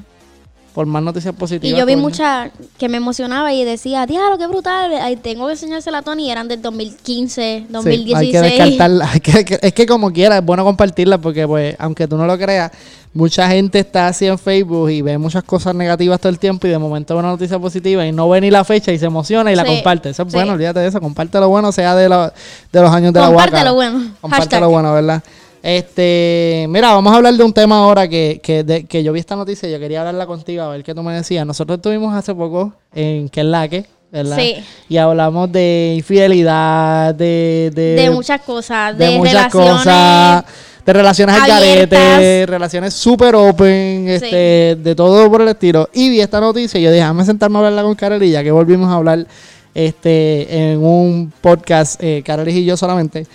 Por 0.75 0.85
más 0.87 1.01
noticias 1.01 1.33
Y 1.33 1.37
positivas. 1.39 1.79
yo 1.79 1.85
vi 1.85 1.95
muchas 1.95 2.51
que 2.77 2.89
me 2.89 2.97
emocionaba 2.97 3.53
y 3.53 3.63
decía, 3.63 4.05
diablo, 4.05 4.37
qué 4.37 4.45
brutal. 4.45 4.91
Ay, 5.01 5.15
tengo 5.15 5.45
que 5.47 5.53
enseñársela 5.53 5.99
a 5.99 6.01
Tony. 6.01 6.27
y 6.27 6.31
Eran 6.31 6.49
del 6.49 6.61
2015, 6.61 7.63
Sí, 7.65 7.73
2016. 7.73 8.15
hay 8.19 8.31
que 8.31 8.41
descartarla. 8.63 9.09
hay 9.13 9.19
que- 9.21 9.59
es 9.61 9.73
que 9.73 9.85
como 9.85 10.11
quiera, 10.11 10.37
es 10.39 10.45
bueno 10.45 10.65
compartirla 10.65 11.17
porque, 11.17 11.47
pues, 11.47 11.75
aunque 11.79 12.07
tú 12.09 12.17
no 12.17 12.27
lo 12.27 12.37
creas, 12.37 12.71
mucha 13.13 13.47
gente 13.47 13.79
está 13.79 14.07
así 14.09 14.27
en 14.27 14.37
Facebook 14.37 14.89
y 14.89 15.01
ve 15.01 15.17
muchas 15.17 15.43
cosas 15.45 15.73
negativas 15.73 16.19
todo 16.19 16.29
el 16.29 16.39
tiempo 16.39 16.67
y 16.67 16.71
de 16.71 16.77
momento 16.77 17.13
ve 17.13 17.21
una 17.21 17.29
noticia 17.29 17.57
positiva 17.57 18.05
y 18.05 18.11
no 18.11 18.27
ve 18.27 18.41
ni 18.41 18.51
la 18.51 18.65
fecha 18.65 18.91
y 18.91 18.99
se 18.99 19.05
emociona 19.05 19.53
y 19.53 19.55
la 19.55 19.63
Sí, 19.63 19.69
comparte. 19.75 20.09
Eso 20.09 20.23
es 20.23 20.29
sí. 20.29 20.35
bueno, 20.35 20.51
olvídate 20.53 20.81
de 20.81 20.87
eso. 20.87 20.99
Comparte 20.99 21.39
lo 21.39 21.47
bueno, 21.47 21.71
sea 21.71 21.95
de, 21.95 22.09
lo- 22.09 22.25
de 22.27 22.81
los 22.81 22.91
años 22.91 23.13
de 23.13 23.21
la 23.21 23.27
Comparte 23.27 23.51
guaca. 23.51 23.65
lo 23.65 23.75
bueno. 23.75 24.11
Comparte 24.19 24.59
lo 24.59 24.69
bueno, 24.69 24.91
¿verdad? 24.93 25.23
Este, 25.67 26.67
mira, 26.69 26.93
vamos 26.93 27.11
a 27.11 27.15
hablar 27.15 27.33
de 27.33 27.43
un 27.43 27.51
tema 27.51 27.79
ahora 27.79 28.07
que, 28.07 28.39
que, 28.43 28.63
de- 28.63 28.83
que 28.85 29.01
yo 29.01 29.11
vi 29.11 29.19
esta 29.19 29.35
noticia 29.35 29.67
y 29.67 29.71
yo 29.71 29.79
quería 29.79 30.01
hablarla 30.01 30.27
contigo, 30.27 30.61
a 30.61 30.67
ver 30.69 30.83
qué 30.83 30.93
tú 30.93 31.01
me 31.01 31.11
decías. 31.15 31.43
Nosotros 31.43 31.77
estuvimos 31.77 32.13
hace 32.13 32.35
poco 32.35 32.71
en 32.93 33.29
que 33.29 33.39
es 33.41 33.47
la 33.47 33.67
que, 33.67 33.83
¿verdad? 34.11 34.37
Sí. 34.37 34.57
Y 34.89 34.97
hablamos 34.97 35.51
de 35.51 35.95
infidelidad, 35.97 37.15
de... 37.15 37.71
De, 37.73 37.95
de 37.95 38.11
muchas 38.11 38.41
cosas. 38.41 38.95
de 38.95 39.07
De, 39.07 39.17
muchas 39.17 39.33
relaciones. 39.51 39.71
cosas, 39.73 40.45
de 40.85 40.93
relaciones 40.93 41.35
al 41.35 41.47
garete, 41.47 42.45
relaciones 42.45 42.93
super 42.93 43.33
open, 43.33 44.07
este, 44.07 44.77
de 44.79 44.93
todo 44.95 45.31
por 45.31 45.41
el 45.41 45.47
estilo. 45.47 45.89
Y 45.93 46.11
vi 46.11 46.21
esta 46.21 46.39
noticia 46.39 46.79
y 46.79 46.83
yo 46.83 46.91
dije, 46.91 47.01
déjame 47.01 47.25
sentarme 47.25 47.55
a 47.55 47.59
hablarla 47.61 47.81
con 47.81 47.95
Carol 47.95 48.21
y 48.21 48.29
ya 48.29 48.43
que 48.43 48.51
volvimos 48.51 48.87
a 48.91 48.97
hablar 48.97 49.25
este, 49.73 50.73
en 50.73 50.77
un 50.85 51.33
podcast, 51.41 51.99
eh, 52.03 52.23
y 52.49 52.65
yo 52.65 52.77
solamente. 52.77 53.25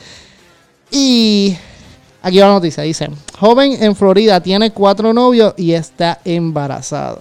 Y 0.93 1.57
aquí 2.23 2.39
va 2.39 2.47
la 2.47 2.53
noticia, 2.55 2.83
dice, 2.83 3.09
joven 3.39 3.83
en 3.83 3.95
Florida 3.97 4.41
tiene 4.41 4.73
cuatro 4.73 5.13
novios 5.13 5.55
y 5.57 5.73
está 5.73 6.21
embarazado. 6.25 7.21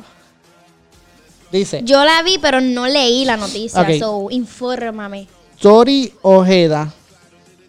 Dice, 1.51 1.81
Yo 1.83 2.03
la 2.05 2.21
vi, 2.21 2.37
pero 2.37 2.61
no 2.61 2.87
leí 2.87 3.25
la 3.25 3.35
noticia. 3.37 3.81
Ok. 3.81 3.89
So, 3.99 4.27
infórmame. 4.29 5.27
Tori 5.59 6.13
Ojeda, 6.21 6.93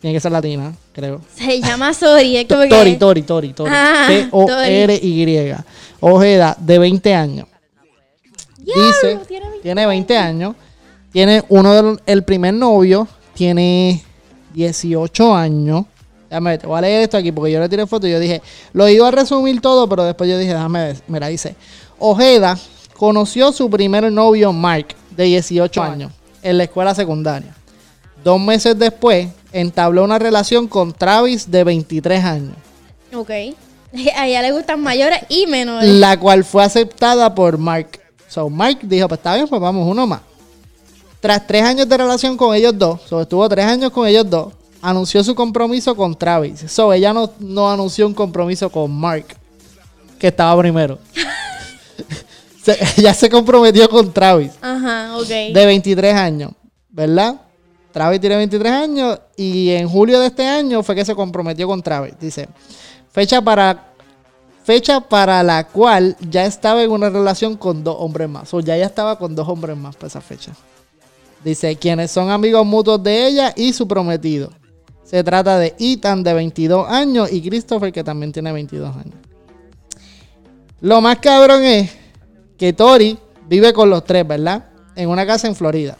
tiene 0.00 0.14
que 0.14 0.20
ser 0.20 0.32
latina, 0.32 0.74
creo. 0.92 1.20
Se 1.34 1.60
llama 1.60 1.92
Sori. 1.94 2.36
Es 2.36 2.46
como 2.46 2.62
que- 2.62 2.68
Tori, 2.68 2.96
Tori, 2.96 3.22
Tori, 3.22 3.52
Tori. 3.52 3.70
Ah, 3.74 4.04
T-O-R-Y. 4.06 5.54
Ojeda, 6.00 6.56
de 6.58 6.78
20 6.78 7.14
años. 7.14 7.46
Dice, 8.58 9.18
tiene 9.26 9.46
20 9.48 9.62
tiene 9.62 9.86
20 9.86 10.16
años. 10.16 10.54
Tiene 11.12 11.42
uno 11.48 11.74
del 11.74 12.00
el 12.06 12.22
primer 12.22 12.54
novio, 12.54 13.08
tiene 13.34 14.02
18 14.54 15.34
años. 15.34 15.86
Déjame 16.30 16.50
ver, 16.50 16.60
te 16.60 16.66
voy 16.68 16.78
a 16.78 16.80
leer 16.82 17.02
esto 17.02 17.16
aquí 17.16 17.32
porque 17.32 17.50
yo 17.50 17.58
le 17.58 17.68
tiré 17.68 17.88
foto 17.88 18.06
y 18.06 18.12
yo 18.12 18.20
dije, 18.20 18.40
lo 18.72 18.88
iba 18.88 19.08
a 19.08 19.10
resumir 19.10 19.60
todo, 19.60 19.88
pero 19.88 20.04
después 20.04 20.30
yo 20.30 20.38
dije, 20.38 20.52
déjame 20.52 20.84
ver. 20.84 20.96
Mira, 21.08 21.26
dice, 21.26 21.56
Ojeda 21.98 22.56
conoció 22.96 23.50
su 23.50 23.68
primer 23.68 24.12
novio, 24.12 24.52
Mark, 24.52 24.94
de 25.10 25.24
18 25.24 25.82
años, 25.82 26.12
en 26.42 26.56
la 26.56 26.64
escuela 26.64 26.94
secundaria. 26.94 27.52
Dos 28.22 28.40
meses 28.40 28.78
después, 28.78 29.28
entabló 29.50 30.04
una 30.04 30.20
relación 30.20 30.68
con 30.68 30.92
Travis, 30.92 31.50
de 31.50 31.64
23 31.64 32.24
años. 32.24 32.54
Ok. 33.12 33.30
A 34.16 34.28
ella 34.28 34.42
le 34.42 34.52
gustan 34.52 34.80
mayores 34.80 35.18
y 35.28 35.48
menores. 35.48 35.88
la 35.88 36.16
cual 36.16 36.44
fue 36.44 36.62
aceptada 36.62 37.34
por 37.34 37.58
Mark. 37.58 38.00
So 38.28 38.48
Mark 38.48 38.78
dijo, 38.82 39.08
pues 39.08 39.18
está 39.18 39.34
bien, 39.34 39.48
pues 39.48 39.60
vamos 39.60 39.84
uno 39.88 40.06
más. 40.06 40.20
Tras 41.18 41.44
tres 41.44 41.64
años 41.64 41.88
de 41.88 41.96
relación 41.96 42.36
con 42.36 42.54
ellos 42.54 42.78
dos, 42.78 43.00
so 43.08 43.20
estuvo 43.20 43.48
tres 43.48 43.66
años 43.66 43.90
con 43.90 44.06
ellos 44.06 44.30
dos, 44.30 44.52
anunció 44.82 45.22
su 45.24 45.34
compromiso 45.34 45.94
con 45.96 46.14
Travis. 46.16 46.60
So 46.70 46.92
ella 46.92 47.12
no, 47.12 47.30
no 47.38 47.70
anunció 47.70 48.06
un 48.06 48.14
compromiso 48.14 48.70
con 48.70 48.90
Mark, 48.90 49.26
que 50.18 50.28
estaba 50.28 50.58
primero. 50.60 50.98
Se- 52.62 52.78
ella 52.98 53.14
se 53.14 53.30
comprometió 53.30 53.88
con 53.88 54.12
Travis, 54.12 54.52
Ajá, 54.60 55.16
ok. 55.16 55.26
de 55.26 55.66
23 55.66 56.14
años, 56.14 56.52
¿verdad? 56.90 57.40
Travis 57.90 58.20
tiene 58.20 58.36
23 58.36 58.72
años 58.72 59.18
y 59.36 59.70
en 59.70 59.88
julio 59.88 60.20
de 60.20 60.26
este 60.26 60.46
año 60.46 60.82
fue 60.82 60.94
que 60.94 61.04
se 61.04 61.14
comprometió 61.14 61.66
con 61.66 61.82
Travis. 61.82 62.14
Dice, 62.20 62.48
fecha 63.12 63.40
para 63.42 63.86
fecha 64.62 65.00
para 65.00 65.42
la 65.42 65.66
cual 65.66 66.16
ya 66.20 66.44
estaba 66.44 66.82
en 66.82 66.90
una 66.90 67.08
relación 67.08 67.56
con 67.56 67.82
dos 67.82 67.96
hombres 67.98 68.28
más. 68.28 68.52
O 68.54 68.60
ya 68.60 68.76
ya 68.76 68.86
estaba 68.86 69.18
con 69.18 69.34
dos 69.34 69.48
hombres 69.48 69.76
más 69.76 69.96
para 69.96 70.06
esa 70.08 70.20
fecha. 70.20 70.52
Dice, 71.42 71.74
quienes 71.76 72.10
son 72.10 72.30
amigos 72.30 72.64
mutuos 72.66 73.02
de 73.02 73.26
ella 73.26 73.52
y 73.56 73.72
su 73.72 73.88
prometido. 73.88 74.52
Se 75.10 75.24
trata 75.24 75.58
de 75.58 75.74
Ethan 75.80 76.22
de 76.22 76.32
22 76.34 76.88
años 76.88 77.32
y 77.32 77.42
Christopher 77.42 77.92
que 77.92 78.04
también 78.04 78.30
tiene 78.30 78.52
22 78.52 78.94
años. 78.96 79.14
Lo 80.82 81.00
más 81.00 81.18
cabrón 81.18 81.64
es 81.64 81.90
que 82.56 82.72
Tori 82.72 83.18
vive 83.48 83.72
con 83.72 83.90
los 83.90 84.04
tres, 84.04 84.26
¿verdad? 84.26 84.66
En 84.94 85.08
una 85.08 85.26
casa 85.26 85.48
en 85.48 85.56
Florida. 85.56 85.96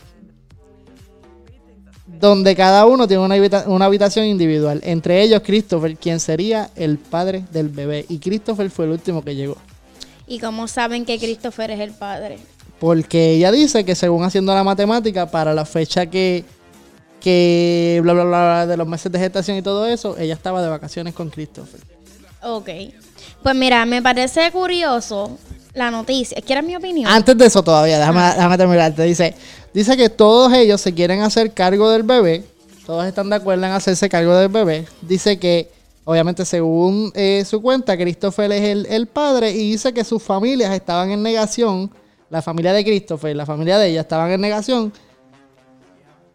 Donde 2.07 2.55
cada 2.55 2.87
uno 2.87 3.09
tiene 3.09 3.25
una, 3.25 3.35
habita- 3.35 3.65
una 3.67 3.87
habitación 3.87 4.27
individual. 4.27 4.81
Entre 4.85 5.23
ellos 5.23 5.43
Christopher, 5.45 5.97
quien 5.97 6.21
sería 6.21 6.71
el 6.77 6.99
padre 6.99 7.45
del 7.51 7.69
bebé. 7.69 8.05
Y 8.09 8.19
Christopher 8.19 8.71
fue 8.71 8.85
el 8.85 8.93
último 8.93 9.25
que 9.25 9.35
llegó. 9.35 9.57
¿Y 10.27 10.39
cómo 10.39 10.69
saben 10.69 11.05
que 11.05 11.19
Christopher 11.19 11.71
es 11.73 11.81
el 11.81 11.93
padre? 11.93 12.39
Porque 12.79 13.33
ella 13.33 13.51
dice 13.51 13.85
que 13.85 13.95
según 13.95 14.23
haciendo 14.23 14.55
la 14.55 14.63
matemática, 14.65 15.31
para 15.31 15.53
la 15.55 15.65
fecha 15.65 16.07
que, 16.07 16.45
que 17.21 18.01
bla, 18.03 18.13
bla, 18.13 18.25
bla, 18.25 18.41
bla, 18.41 18.67
de 18.67 18.77
los 18.77 18.87
meses 18.87 19.11
de 19.13 19.19
gestación 19.19 19.57
y 19.57 19.63
todo 19.63 19.87
eso, 19.87 20.17
ella 20.19 20.35
estaba 20.35 20.63
de 20.63 20.69
vacaciones 20.69 21.15
con 21.15 21.31
Christopher. 21.31 21.81
Ok. 22.43 22.69
Pues 23.43 23.55
mira, 23.55 23.85
me 23.87 24.03
parece 24.03 24.51
curioso 24.51 25.39
la 25.75 25.91
noticia. 25.91 26.41
¿Quieres 26.43 26.65
mi 26.65 26.77
opinión? 26.77 27.11
Antes 27.11 27.37
de 27.37 27.47
eso 27.47 27.63
todavía, 27.63 27.99
déjame, 27.99 28.21
déjame 28.21 28.59
terminar. 28.59 28.95
Te 28.95 29.05
dice, 29.05 29.35
dice 29.73 29.97
que 29.97 30.09
todos 30.09 30.53
ellos 30.53 30.81
se 30.81 30.93
quieren 30.95 31.23
hacer 31.23 31.53
cargo 31.53 31.91
del 31.91 32.03
bebé. 32.03 32.45
Todos 32.87 33.07
están 33.07 33.31
de 33.31 33.37
acuerdo 33.37 33.65
en 33.65 33.73
hacerse 33.73 34.09
cargo 34.09 34.35
del 34.35 34.49
bebé. 34.49 34.87
Dice 35.03 35.39
que, 35.39 35.71
obviamente, 36.05 36.45
según 36.45 37.13
eh, 37.15 37.45
su 37.49 37.63
cuenta, 37.63 37.97
Christopher 37.97 38.51
es 38.51 38.63
el, 38.63 38.87
el 38.87 39.07
padre 39.07 39.53
y 39.53 39.73
dice 39.73 39.93
que 39.93 40.03
sus 40.03 40.23
familias 40.23 40.73
estaban 40.73 41.11
en 41.11 41.23
negación. 41.23 41.91
La 42.31 42.43
familia 42.43 42.73
de 42.73 42.85
Christopher 42.85 43.33
y 43.33 43.35
la 43.35 43.47
familia 43.47 43.79
de 43.79 43.89
ella 43.89 44.01
estaban 44.01 44.31
en 44.31 44.41
negación 44.41 44.93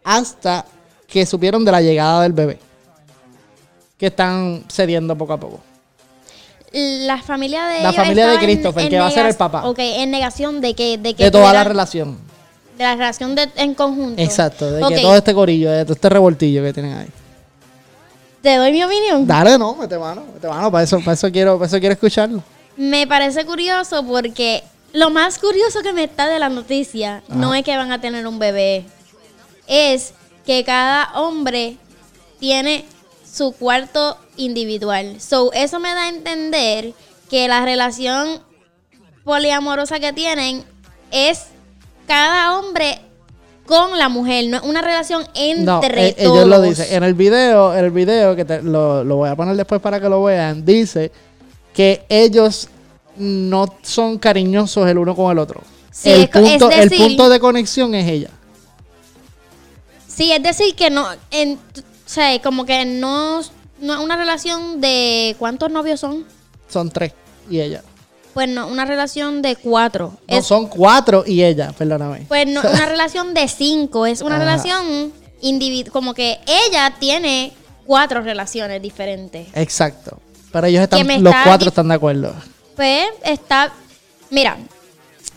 hasta 0.05 0.65
que 1.07 1.25
supieron 1.25 1.63
de 1.65 1.71
la 1.71 1.81
llegada 1.81 2.21
del 2.23 2.33
bebé. 2.33 2.59
Que 3.97 4.07
están 4.07 4.63
cediendo 4.69 5.17
poco 5.17 5.33
a 5.33 5.39
poco. 5.39 5.59
La 6.73 7.21
familia 7.21 7.65
de 7.67 7.75
La 7.83 7.89
ellos 7.89 7.95
familia 7.95 8.25
de 8.27 8.33
estaba 8.33 8.43
en- 8.43 8.51
Christopher, 8.57 8.83
en 8.83 8.89
que 8.89 8.99
va 8.99 9.07
a 9.07 9.11
ser 9.11 9.25
el 9.27 9.35
papá. 9.35 9.65
Ok, 9.65 9.79
en 9.79 10.11
negación 10.11 10.59
de 10.59 10.73
que... 10.73 10.97
De, 10.97 11.13
que 11.13 11.23
De 11.25 11.31
toda 11.31 11.53
la 11.53 11.63
relación. 11.63 12.17
De 12.77 12.83
la 12.83 12.95
relación 12.95 13.33
de- 13.35 13.49
en 13.55 13.73
conjunto. 13.73 14.21
Exacto, 14.21 14.69
de 14.69 14.83
Ok, 14.83 14.89
que 14.89 14.99
todo 15.01 15.15
este 15.15 15.33
corillo, 15.33 15.71
de 15.71 15.85
todo 15.85 15.93
este 15.93 16.09
revoltillo 16.09 16.61
que 16.63 16.73
tienen 16.73 16.97
ahí. 16.97 17.07
¿Te 18.41 18.57
doy 18.57 18.71
mi 18.73 18.83
opinión? 18.83 19.25
Dale, 19.25 19.57
no, 19.57 19.73
mete 19.75 19.97
mano, 19.97 20.23
mete 20.33 20.47
mano, 20.47 20.69
para 20.69 20.83
eso, 20.83 20.99
para 20.99 21.13
eso 21.13 21.31
quiero, 21.31 21.55
para 21.57 21.67
eso 21.67 21.79
quiero 21.79 21.93
escucharlo. 21.93 22.43
Me 22.75 23.07
parece 23.07 23.45
curioso 23.45 24.03
porque 24.05 24.61
lo 24.91 25.09
más 25.09 25.39
curioso 25.39 25.81
que 25.81 25.93
me 25.93 26.03
está 26.03 26.27
de 26.27 26.37
la 26.39 26.49
noticia 26.49 27.23
no 27.29 27.55
es 27.55 27.63
que 27.63 27.75
van 27.77 27.91
a 27.93 28.01
tener 28.01 28.27
un 28.27 28.37
bebé, 28.37 28.85
es 29.67 30.13
que 30.45 30.63
cada 30.63 31.11
hombre 31.15 31.77
tiene 32.39 32.85
su 33.29 33.51
cuarto 33.53 34.17
individual. 34.37 35.19
So, 35.19 35.51
eso 35.53 35.79
me 35.79 35.89
da 35.89 36.03
a 36.05 36.09
entender 36.09 36.93
que 37.29 37.47
la 37.47 37.63
relación 37.65 38.41
poliamorosa 39.23 39.99
que 39.99 40.13
tienen 40.13 40.63
es 41.11 41.45
cada 42.07 42.57
hombre 42.57 42.99
con 43.65 43.97
la 43.97 44.09
mujer, 44.09 44.45
no 44.47 44.57
es 44.57 44.63
una 44.63 44.81
relación 44.81 45.23
No, 45.57 45.81
entre 45.81 46.09
eh, 46.09 46.15
todos. 46.23 46.37
ellos 46.37 46.47
lo 46.47 46.61
dicen. 46.61 46.85
En 46.91 47.03
el 47.03 47.15
video, 47.15 47.73
en 47.75 47.85
el 47.85 47.91
video, 47.91 48.35
que 48.35 48.45
te- 48.45 48.61
lo, 48.61 49.03
lo 49.03 49.15
voy 49.15 49.29
a 49.29 49.35
poner 49.35 49.55
después 49.55 49.81
para 49.81 49.99
que 49.99 50.07
lo 50.07 50.23
vean, 50.23 50.63
dice 50.63 51.11
que 51.73 52.05
ellos 52.07 52.69
no 53.17 53.65
son 53.81 54.19
cariñosos 54.19 54.87
el 54.87 54.99
uno 54.99 55.15
con 55.15 55.31
el 55.31 55.39
otro. 55.39 55.61
Sí, 55.91 56.11
el, 56.11 56.21
es 56.23 56.29
co- 56.29 56.39
es 56.39 56.49
punto, 56.59 56.69
el 56.71 56.89
punto 56.91 57.29
de 57.29 57.39
conexión 57.39 57.95
es 57.95 58.07
ella. 58.07 58.29
Sí, 60.15 60.31
es 60.31 60.41
decir 60.41 60.75
que 60.75 60.89
no, 60.89 61.07
en, 61.31 61.53
o 61.55 61.81
sea, 62.09 62.39
como 62.41 62.65
que 62.65 62.85
no, 62.85 63.41
no 63.79 64.01
una 64.03 64.15
relación 64.15 64.79
de 64.79 65.35
cuántos 65.37 65.69
novios 65.71 65.99
son. 65.99 66.25
Son 66.69 66.89
tres 66.89 67.13
y 67.49 67.59
ella. 67.59 67.83
Pues 68.33 68.49
no, 68.49 68.67
una 68.67 68.85
relación 68.85 69.41
de 69.41 69.55
cuatro. 69.55 70.17
No, 70.27 70.37
Es- 70.37 70.45
son 70.45 70.67
cuatro 70.67 71.23
y 71.25 71.43
ella, 71.43 71.73
perdóname. 71.77 72.25
pues 72.27 72.47
no, 72.47 72.61
una 72.73 72.85
relación 72.85 73.33
de 73.33 73.47
cinco. 73.47 74.05
Es 74.05 74.21
una 74.21 74.35
Ajá. 74.35 74.45
relación 74.45 75.13
individual, 75.41 75.91
como 75.91 76.13
que 76.13 76.39
ella 76.47 76.95
tiene 76.99 77.53
cuatro 77.85 78.21
relaciones 78.21 78.81
diferentes. 78.81 79.47
Exacto. 79.53 80.19
Pero 80.51 80.67
ellos 80.67 80.83
están, 80.83 81.05
los 81.05 81.33
está 81.33 81.43
cuatro 81.43 81.67
están 81.69 81.87
de 81.89 81.95
acuerdo. 81.95 82.33
Pues 82.77 83.05
está. 83.23 83.73
Mira, 84.29 84.57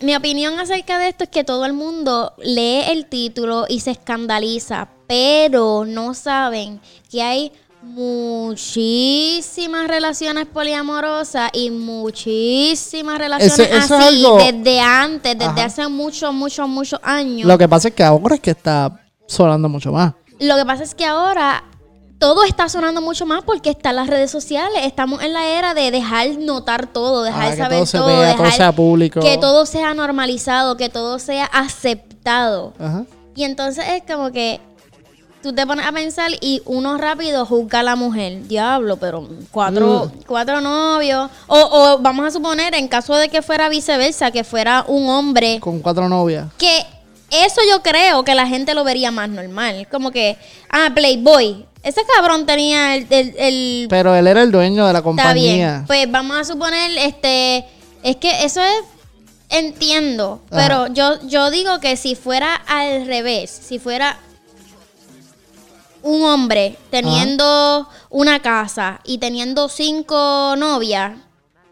mi 0.01 0.15
opinión 0.17 0.59
acerca 0.61 0.99
de 0.99 1.09
esto 1.09 1.25
es 1.25 1.31
que 1.31 1.45
todo 1.45 1.65
el 1.65 1.73
mundo 1.73 2.33
lee 2.39 2.83
el 2.89 3.07
título 3.07 3.65
y 3.69 3.81
se 3.81 3.93
escandaliza, 3.93 4.89
pero 5.07 5.85
no 5.87 6.15
saben 6.15 6.81
que 7.11 7.23
hay 7.23 7.53
muchísimas 7.83 9.89
relaciones 9.89 10.47
poliamorosas 10.47 11.51
y 11.53 11.71
muchísimas 11.71 13.19
relaciones 13.19 13.59
Ese- 13.59 13.77
eso 13.77 13.85
es 13.85 13.91
así 13.91 14.25
algo- 14.25 14.39
desde 14.39 14.81
antes, 14.81 15.39
desde 15.39 15.51
Ajá. 15.53 15.65
hace 15.65 15.89
muchos, 15.89 16.33
muchos, 16.35 16.69
muchos 16.69 17.01
años. 17.03 17.47
Lo 17.47 17.57
que 17.59 17.69
pasa 17.69 17.89
es 17.89 17.95
que 17.95 18.05
ahora 18.05 18.35
es 18.37 18.41
que 18.41 18.51
está 18.51 19.01
sonando 19.27 19.69
mucho 19.69 19.93
más. 19.93 20.15
Lo 20.41 20.57
que 20.57 20.65
pasa 20.65 20.85
es 20.85 20.95
que 20.95 21.05
ahora 21.05 21.65
todo 22.19 22.43
está 22.45 22.69
sonando 22.69 23.01
mucho 23.01 23.27
más 23.27 23.43
porque 23.45 23.71
están 23.71 23.97
las 23.97 24.09
redes 24.09 24.31
sociales. 24.31 24.81
Estamos 24.85 25.23
en 25.23 25.33
la 25.33 25.47
era 25.47 25.75
de 25.75 25.91
dejar 25.91 26.29
notar 26.39 26.87
todo, 26.89 27.23
dejar 27.23 27.47
Ah, 27.47 27.51
que 27.51 27.57
saber 27.57 27.79
todo 27.79 27.87
se 27.87 27.99
todo, 27.99 28.07
vea, 28.09 28.33
todo 28.35 28.43
dejar 28.45 28.57
sea 28.57 28.73
público. 28.73 29.21
que 29.21 29.39
todo 29.39 29.67
sea 29.67 29.95
normalizado, 29.95 30.77
que 30.77 30.89
todo 30.89 31.19
sea 31.19 31.45
aceptado. 31.45 32.73
Ajá. 32.79 33.05
Y 33.37 33.45
entonces 33.45 33.85
es 33.89 34.03
como 34.03 34.33
que 34.33 34.61
tú 35.43 35.53
te 35.53 35.65
pones 35.65 35.87
a 35.87 35.93
pensar 35.93 36.33
y 36.41 36.61
uno 36.67 36.99
rápido 36.99 37.47
juzga 37.47 37.81
a 37.81 37.83
la 37.85 37.95
mujer. 37.95 38.49
Diablo, 38.49 38.97
pero 38.97 39.29
cuatro, 39.53 40.07
Mm. 40.13 40.23
cuatro 40.27 40.61
novios. 40.61 41.31
O, 41.47 41.57
o 41.57 41.99
vamos 42.01 42.27
a 42.27 42.31
suponer, 42.33 42.75
en 42.75 42.89
caso 42.89 43.15
de 43.15 43.29
que 43.29 43.43
fuera 43.43 43.69
viceversa, 43.69 44.33
que 44.33 44.43
fuera 44.43 44.85
un 44.89 45.09
hombre 45.09 45.61
Con 45.61 45.79
cuatro 45.79 46.09
novias. 46.09 46.49
que 46.59 46.85
eso 47.31 47.61
yo 47.69 47.83
creo 47.83 48.25
que 48.25 48.35
la 48.35 48.47
gente 48.47 48.75
lo 48.75 48.85
vería 48.85 49.11
más 49.11 49.29
normal. 49.29 49.87
Como 49.91 50.11
que, 50.11 50.37
ah, 50.71 50.91
Playboy. 50.95 51.67
Ese 51.83 52.03
cabrón 52.17 52.45
tenía 52.47 52.97
el... 52.97 53.07
el- 53.11 53.35
el- 53.39 53.87
Pero 53.89 54.15
él 54.15 54.27
era 54.27 54.43
el 54.43 54.51
dueño 54.51 54.87
de 54.87 54.93
la 54.93 54.99
está 54.99 55.05
compañía. 55.05 55.55
bien. 55.55 55.87
Pues 55.87 56.11
vamos 56.11 56.37
a 56.39 56.45
suponer, 56.45 56.91
este... 56.99 57.65
Es 58.03 58.17
que 58.17 58.45
eso 58.45 58.63
es... 58.63 58.85
Entiendo. 59.51 60.43
Ajá. 60.51 60.61
Pero 60.63 60.87
yo, 60.95 61.27
yo 61.27 61.51
digo 61.51 61.81
que 61.81 61.97
si 61.97 62.15
fuera 62.15 62.55
al 62.55 63.07
revés, 63.07 63.51
si 63.51 63.79
fuera 63.79 64.19
un 66.03 66.23
hombre 66.23 66.77
teniendo 66.91 67.89
una 68.11 68.41
casa 68.41 69.01
y 69.05 69.19
teniendo 69.19 69.69
cinco 69.69 70.55
novias 70.57 71.13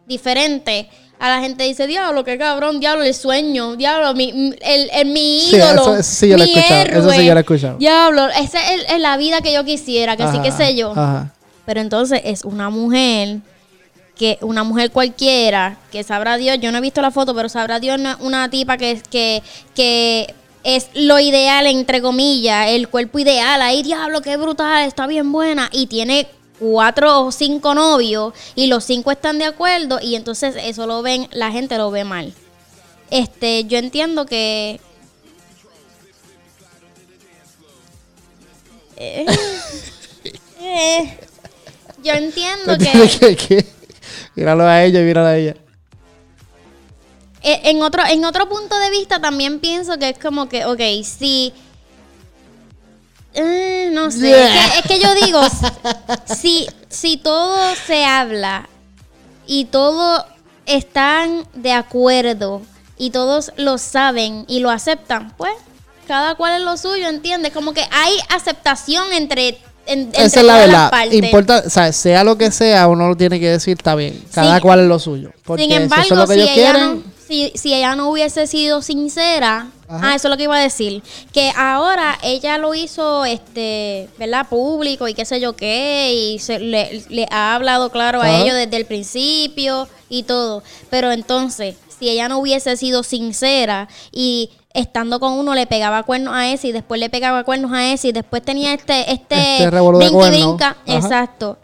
diferentes, 0.07 0.87
a 1.19 1.29
la 1.31 1.41
gente 1.41 1.65
dice, 1.65 1.87
diablo, 1.87 2.25
qué 2.25 2.37
cabrón, 2.39 2.79
diablo, 2.81 3.03
el 3.03 3.15
sueño, 3.15 3.77
diablo, 3.77 4.13
mi, 4.15 4.33
mi- 4.33 4.55
el, 4.61 4.91
el- 4.93 5.07
mi 5.07 5.41
Sí, 5.49 5.57
ídolo, 5.57 5.83
eso- 5.83 5.97
eso 5.97 6.03
sí 6.11 6.29
yo 6.29 6.37
lo 6.37 6.45
he 6.45 6.47
mi 6.47 6.53
escuchado, 6.55 6.83
eso 6.83 6.93
héroe, 6.99 7.17
sí 7.17 7.27
yo 7.27 7.33
lo 7.35 7.39
he 7.39 7.43
escuchado. 7.43 7.79
Diablo, 7.79 8.29
esa 8.29 8.75
es, 8.75 8.85
es 8.91 9.01
la 9.01 9.17
vida 9.17 9.41
que 9.41 9.53
yo 9.53 9.65
quisiera, 9.65 10.17
que 10.17 10.27
sí, 10.29 10.39
que 10.43 10.53
sé 10.53 10.77
yo. 10.77 10.91
Ajá. 10.93 11.33
Pero 11.65 11.81
entonces 11.81 12.21
es 12.25 12.45
una 12.45 12.71
mujer 12.71 13.39
que 14.17 14.39
una 14.41 14.63
mujer 14.65 14.91
cualquiera, 14.93 15.77
que 15.93 16.03
sabrá 16.03 16.37
Dios, 16.37 16.59
yo 16.61 16.71
no 16.73 16.79
he 16.79 16.81
visto 16.81 17.03
la 17.03 17.11
foto, 17.11 17.35
pero 17.35 17.49
sabrá 17.49 17.81
Dios 17.81 18.01
es 18.01 18.17
una 18.21 18.49
tipa 18.49 18.77
que, 18.79 19.01
que, 19.11 19.43
que 19.75 20.33
es 20.65 20.89
lo 20.95 21.19
ideal, 21.21 21.67
entre 21.67 22.01
comillas, 22.01 22.69
el 22.71 22.89
cuerpo 22.89 23.19
ideal. 23.19 23.61
Ahí, 23.63 23.83
diablo, 23.83 24.21
qué 24.23 24.37
brutal, 24.37 24.87
está 24.87 25.07
bien 25.07 25.33
buena. 25.33 25.69
Y 25.73 25.87
tiene 25.87 26.27
cuatro 26.59 27.23
o 27.23 27.33
cinco 27.33 27.75
novios 27.75 28.33
y 28.55 28.67
los 28.67 28.85
cinco 28.85 29.11
están 29.11 29.39
de 29.39 29.45
acuerdo 29.45 29.99
y 30.01 30.15
entonces 30.17 30.57
eso 30.59 30.87
lo 30.87 31.03
ven, 31.03 31.29
la 31.33 31.51
gente 31.51 31.77
lo 31.79 31.91
ve 31.91 32.05
mal. 32.05 32.35
Este, 33.11 33.65
yo 33.65 33.79
entiendo 33.79 34.27
que... 34.27 34.81
Eh, 38.97 39.27
eh, 40.61 41.19
yo 42.03 42.13
entiendo 42.13 42.77
que... 42.79 43.19
¿Qué, 43.19 43.37
qué? 43.37 43.67
Míralo 44.35 44.65
a 44.65 44.85
ella, 44.85 45.01
míralo 45.01 45.29
a 45.29 45.37
ella. 45.37 45.57
Eh, 47.43 47.61
en 47.65 47.83
otro, 47.83 48.03
en 48.09 48.25
otro 48.25 48.49
punto 48.49 48.77
de 48.79 48.91
vista 48.91 49.21
también 49.21 49.61
pienso 49.61 49.99
que 49.99 50.11
es 50.11 50.19
como 50.19 50.49
que, 50.49 50.65
ok, 50.65 50.81
si... 51.05 51.53
eh, 53.37 53.91
no 53.93 54.11
sé, 54.11 54.31
es, 54.31 54.51
que, 54.73 54.79
es 54.79 54.87
que 54.87 55.01
yo 55.01 55.15
digo, 55.27 55.41
si, 56.41 56.67
si 56.89 57.17
todo 57.17 57.59
se 57.87 58.05
habla 58.05 58.69
y 59.47 59.67
todos 59.67 60.25
están 60.67 61.45
de 61.55 61.73
acuerdo 61.73 62.63
y 62.99 63.11
todos 63.11 63.53
lo 63.57 63.79
saben 63.79 64.45
y 64.49 64.61
lo 64.61 64.71
aceptan, 64.71 65.33
pues 65.37 65.53
cada 66.09 66.35
cual 66.37 66.55
es 66.55 66.63
lo 66.63 66.77
suyo, 66.77 67.09
¿entiendes? 67.09 67.53
Como 67.53 67.73
que 67.75 67.85
hay 67.91 68.13
aceptación 68.29 69.13
entre, 69.13 69.59
en- 69.87 70.11
Esa 70.15 70.41
es 70.41 70.47
la 70.47 70.57
verdad. 70.59 70.93
Importa, 71.11 71.65
o 71.67 71.71
sea, 71.71 71.93
sea 71.93 72.23
lo 72.25 72.39
que 72.39 72.51
sea, 72.53 72.87
uno 72.89 73.09
lo 73.09 73.17
tiene 73.17 73.41
que 73.41 73.51
decir, 73.51 73.77
está 73.77 73.95
bien. 73.97 74.25
Cada 74.33 74.55
Sin- 74.55 74.63
cual 74.63 74.81
es 74.81 74.87
lo 74.87 74.99
suyo. 74.99 75.31
Porque 75.45 75.63
Sin 75.65 75.73
si 75.73 75.77
embargo, 75.77 76.05
eso 76.05 76.15
es 76.15 76.21
lo 76.21 76.27
que 76.29 76.35
si, 76.35 76.41
ellos 76.41 76.55
quieren. 76.55 76.95
no, 76.97 77.16
si, 77.27 77.53
si 77.55 77.75
ella 77.75 77.97
no 77.97 78.11
hubiese 78.11 78.47
sido 78.47 78.83
sincera, 78.83 79.69
Ajá. 79.89 80.11
ah, 80.11 80.15
eso 80.15 80.29
es 80.29 80.31
lo 80.31 80.37
que 80.37 80.45
iba 80.45 80.57
a 80.57 80.61
decir, 80.61 81.03
que 81.33 81.53
ahora 81.57 82.19
ella 82.23 82.59
lo 82.59 82.75
hizo, 82.75 83.25
este, 83.25 84.09
¿verdad? 84.19 84.49
Público 84.49 85.09
y 85.09 85.15
qué 85.15 85.25
sé 85.25 85.41
yo 85.41 85.57
qué, 85.57 86.13
y 86.13 86.39
se, 86.39 86.59
le, 86.59 87.05
le 87.09 87.27
ha 87.31 87.55
hablado 87.55 87.91
claro 87.91 88.23
a 88.23 88.41
ellos 88.41 88.55
desde 88.55 88.77
el 88.77 88.87
principio 88.87 89.89
y 90.09 90.23
todo. 90.23 90.63
Pero 90.91 91.13
entonces, 91.13 91.77
si 91.99 92.09
ella 92.09 92.29
no 92.29 92.39
hubiese 92.39 92.77
sido 92.77 93.03
sincera 93.03 93.89
y 94.13 94.51
estando 94.75 95.19
con 95.21 95.33
uno 95.33 95.55
le 95.55 95.67
pegaba 95.67 96.03
cuernos 96.03 96.35
a 96.35 96.53
ese 96.53 96.69
y 96.69 96.73
después 96.73 97.01
le 97.01 97.09
pegaba 97.09 97.45
cuernos 97.45 97.73
a 97.73 97.93
ese 97.93 98.09
y 98.09 98.13
después 98.13 98.43
tenía 98.43 98.75
este, 98.75 99.11
este, 99.11 99.65
Este 99.65 100.31
brinca, 100.31 100.77
exacto. 100.87 101.57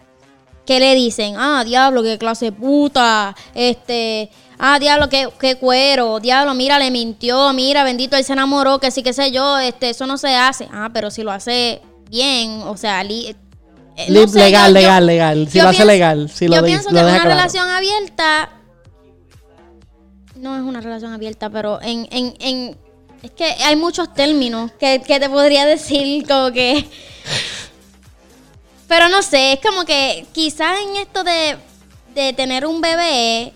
¿Qué 0.65 0.79
le 0.79 0.95
dicen? 0.95 1.35
Ah, 1.37 1.65
diablo, 1.65 2.03
qué 2.03 2.19
clase 2.19 2.47
de 2.47 2.53
puta. 2.53 3.35
Este, 3.55 4.31
ah, 4.59 4.79
diablo, 4.79 5.09
qué, 5.09 5.29
qué 5.41 5.57
cuero. 5.57 6.21
Diablo, 6.21 6.55
mira, 6.55 6.79
le 6.79 6.91
mintió. 6.91 7.53
Mira, 7.53 7.85
bendito, 7.85 8.17
él 8.17 8.25
se 8.25 8.33
enamoró, 8.33 8.79
que 8.79 8.91
sí, 8.91 9.03
qué 9.03 9.13
sé 9.13 9.31
yo. 9.33 9.59
Este, 9.59 9.91
eso 9.91 10.07
no 10.07 10.19
se 10.19 10.35
hace. 10.35 10.69
Ah, 10.73 10.91
pero 10.93 11.11
si 11.11 11.23
lo 11.23 11.31
hace 11.33 11.81
bien, 12.11 12.63
o 12.63 12.77
sea, 12.77 13.03
li- 13.05 13.35
eh, 13.97 14.07
no 14.09 14.21
Li- 14.23 14.29
sé, 14.29 14.39
legal, 14.39 14.69
yo- 14.73 14.81
legal, 14.81 15.07
legal. 15.07 15.49
Si 15.51 15.59
lo 15.59 15.65
hace 15.69 15.77
pienso- 15.79 15.85
legal, 15.93 16.31
si 16.31 16.49
lo 16.49 16.57
yo 16.57 16.65
pienso 16.65 16.91
lo 16.91 16.99
que 16.99 17.05
deja 17.05 17.09
una 17.17 17.21
claro. 17.25 17.31
relación 17.37 17.69
abierta. 17.71 18.51
No 20.37 20.57
es 20.57 20.63
una 20.63 20.81
relación 20.81 21.13
abierta, 21.13 21.51
pero 21.51 21.81
en, 21.83 22.09
en, 22.11 22.35
en 22.41 22.77
es 23.23 23.31
que 23.31 23.45
hay 23.45 23.77
muchos 23.77 24.13
términos 24.15 24.73
que, 24.73 25.01
que 25.07 25.21
te 25.21 25.29
podría 25.31 25.65
decir 25.67 26.27
como 26.27 26.51
que 26.51 26.89
pero 28.89 29.09
no 29.09 29.23
sé, 29.23 29.53
es 29.55 29.61
como 29.61 29.85
que 29.85 30.27
quizás 30.33 30.81
en 30.83 30.97
esto 30.97 31.23
de, 31.25 31.57
de 32.15 32.33
tener 32.33 32.67
un 32.67 32.81
bebé, 32.81 33.53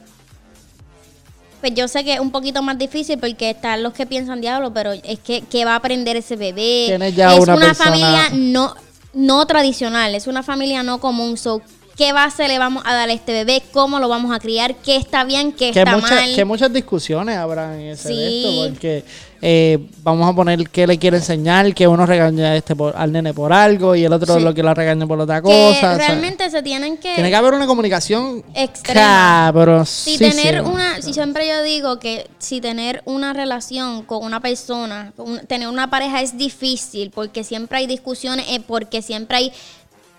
pues 1.60 1.74
yo 1.74 1.88
sé 1.88 2.04
que 2.04 2.14
es 2.14 2.20
un 2.20 2.30
poquito 2.30 2.62
más 2.62 2.78
difícil 2.78 3.18
porque 3.18 3.50
están 3.50 3.82
los 3.82 3.92
que 3.92 4.06
piensan 4.06 4.40
diablo, 4.40 4.72
pero 4.72 4.92
es 4.92 5.18
que 5.20 5.42
¿qué 5.42 5.64
va 5.64 5.72
a 5.72 5.76
aprender 5.76 6.16
ese 6.16 6.36
bebé? 6.36 6.84
Tienes 6.88 7.14
ya 7.16 7.34
es 7.34 7.40
una 7.40 7.54
una, 7.54 7.66
persona- 7.66 7.90
familia 7.90 8.28
no, 8.32 8.74
no 9.14 9.46
tradicional, 9.46 10.14
es 10.14 10.26
una 10.26 10.42
familia 10.42 10.82
no 10.82 10.98
común. 11.00 11.36
So, 11.36 11.62
¿Qué 11.96 12.12
base 12.12 12.46
le 12.46 12.58
vamos 12.58 12.82
a 12.84 12.92
dar 12.94 13.08
a 13.08 13.12
este 13.12 13.32
bebé? 13.32 13.62
¿Cómo 13.72 13.98
lo 13.98 14.08
vamos 14.08 14.34
a 14.34 14.38
criar? 14.38 14.74
¿Qué 14.76 14.96
está 14.96 15.24
bien? 15.24 15.52
¿Qué 15.52 15.72
que, 15.72 15.80
está 15.80 15.96
mucha- 15.96 16.14
mal? 16.14 16.34
que 16.34 16.44
muchas 16.44 16.70
discusiones 16.72 17.36
habrá 17.38 17.74
en 17.74 17.88
ese 17.92 18.08
de 18.10 18.14
Sí. 18.14 18.44
esto, 18.44 18.68
porque 18.70 19.04
eh, 19.40 19.78
vamos 20.02 20.28
a 20.30 20.34
poner 20.34 20.68
qué 20.70 20.86
le 20.86 20.98
quiere 20.98 21.18
enseñar, 21.18 21.74
que 21.74 21.86
uno 21.88 22.04
regaña 22.04 22.48
a 22.48 22.56
este 22.56 22.74
por- 22.76 22.94
al 22.96 23.12
nene 23.12 23.32
por 23.32 23.52
algo 23.52 23.94
y 23.94 24.04
el 24.04 24.12
otro 24.12 24.36
Sí. 24.36 24.42
lo 24.42 24.52
que 24.52 24.62
lo 24.62 24.74
regaña 24.74 25.06
por 25.06 25.18
otra 25.20 25.36
Que 25.40 25.48
cosa. 25.48 25.68
o 25.70 25.74
sea, 25.74 25.96
realmente 25.96 26.50
se 26.50 26.62
tienen 26.62 26.96
que... 26.98 27.14
tiene 27.14 27.30
que 27.30 27.36
haber 27.36 27.54
una 27.54 27.66
comunicación 27.66 28.44
Extrema. 28.54 29.84
Si 29.86 30.18
tener 30.18 30.62
una, 30.62 31.00
si 31.00 31.12
siempre 31.14 31.46
yo 31.48 31.62
digo 31.62 31.98
que 31.98 32.28
si 32.38 32.60
tener 32.60 33.02
una 33.06 33.32
relación 33.32 34.02
con 34.02 34.22
una 34.24 34.40
persona, 34.40 35.12
un- 35.16 35.40
tener 35.46 35.68
una 35.68 35.88
pareja 35.90 36.20
es 36.20 36.36
difícil 36.36 37.10
porque 37.10 37.42
siempre 37.44 37.78
hay 37.78 37.86
discusiones, 37.86 38.46
eh, 38.50 38.60
porque 38.66 39.00
siempre 39.02 39.36
hay 39.38 39.52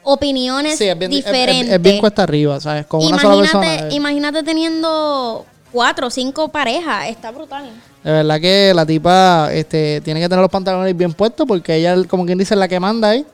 opiniones 0.10 0.78
Sí, 0.78 0.86
es 0.88 0.98
bien, 0.98 1.12
es- 1.12 1.20
es- 1.20 1.26
diferentes. 1.26 1.74
es 1.74 1.82
bien 1.82 2.00
cuesta 2.00 2.24
arriba, 2.24 2.60
¿sabes? 2.62 2.86
Con 2.86 3.04
una 3.06 3.20
sola 3.20 3.41
persona. 3.41 3.65
imagínate, 3.65 3.93
eh, 3.93 3.98
imagínate 3.98 4.43
teniendo 4.43 5.46
cuatro 5.72 6.08
o 6.08 6.10
cinco 6.10 6.48
parejas, 6.48 7.10
está 7.10 7.32
brutal. 7.32 7.65
De 8.04 8.12
verdad 8.12 8.39
que 8.39 8.72
la 8.74 8.86
tipa 8.86 9.50
este, 9.52 10.00
tiene 10.02 10.22
que 10.22 10.30
tener 10.30 10.41
los 10.41 10.50
pantalones 10.52 10.96
bien 10.96 11.12
puestos 11.13 11.46
porque 11.46 11.76
ella, 11.76 11.96
como 12.08 12.26
quien 12.26 12.38
dice, 12.38 12.54
es 12.54 12.58
la 12.60 12.67
que 12.70 12.80
manda 12.80 13.10
ahí. 13.10 13.26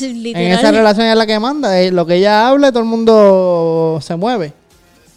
En 0.00 0.52
esa 0.52 0.70
relación 0.72 1.06
es 1.06 1.16
la 1.16 1.26
que 1.26 1.38
manda. 1.38 1.80
eh, 1.80 1.90
Lo 1.90 2.04
que 2.04 2.16
ella 2.16 2.48
hable, 2.48 2.68
todo 2.70 2.80
el 2.80 2.84
mundo 2.88 3.98
se 4.02 4.16
mueve. 4.16 4.52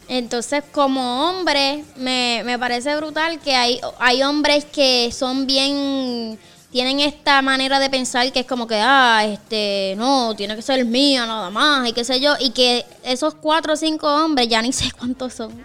Entonces, 0.07 0.63
como 0.71 1.29
hombre, 1.29 1.83
me, 1.97 2.41
me 2.45 2.57
parece 2.57 2.95
brutal 2.95 3.39
que 3.39 3.55
hay, 3.55 3.81
hay 3.99 4.23
hombres 4.23 4.63
que 4.65 5.09
son 5.11 5.45
bien 5.47 6.37
tienen 6.71 6.99
esta 6.99 7.41
manera 7.41 7.79
de 7.79 7.89
pensar 7.89 8.31
que 8.31 8.41
es 8.41 8.45
como 8.45 8.67
que, 8.67 8.79
ah, 8.81 9.23
este, 9.25 9.95
no, 9.97 10.35
tiene 10.35 10.55
que 10.55 10.61
ser 10.61 10.83
mía 10.85 11.25
nada 11.25 11.49
más, 11.49 11.87
y 11.87 11.93
qué 11.93 12.03
sé 12.03 12.19
yo, 12.19 12.33
y 12.39 12.51
que 12.51 12.85
esos 13.03 13.35
cuatro 13.35 13.73
o 13.73 13.75
cinco 13.75 14.07
hombres, 14.07 14.47
ya 14.47 14.61
ni 14.61 14.73
sé 14.73 14.91
cuántos 14.91 15.33
son. 15.33 15.51
Son 15.51 15.61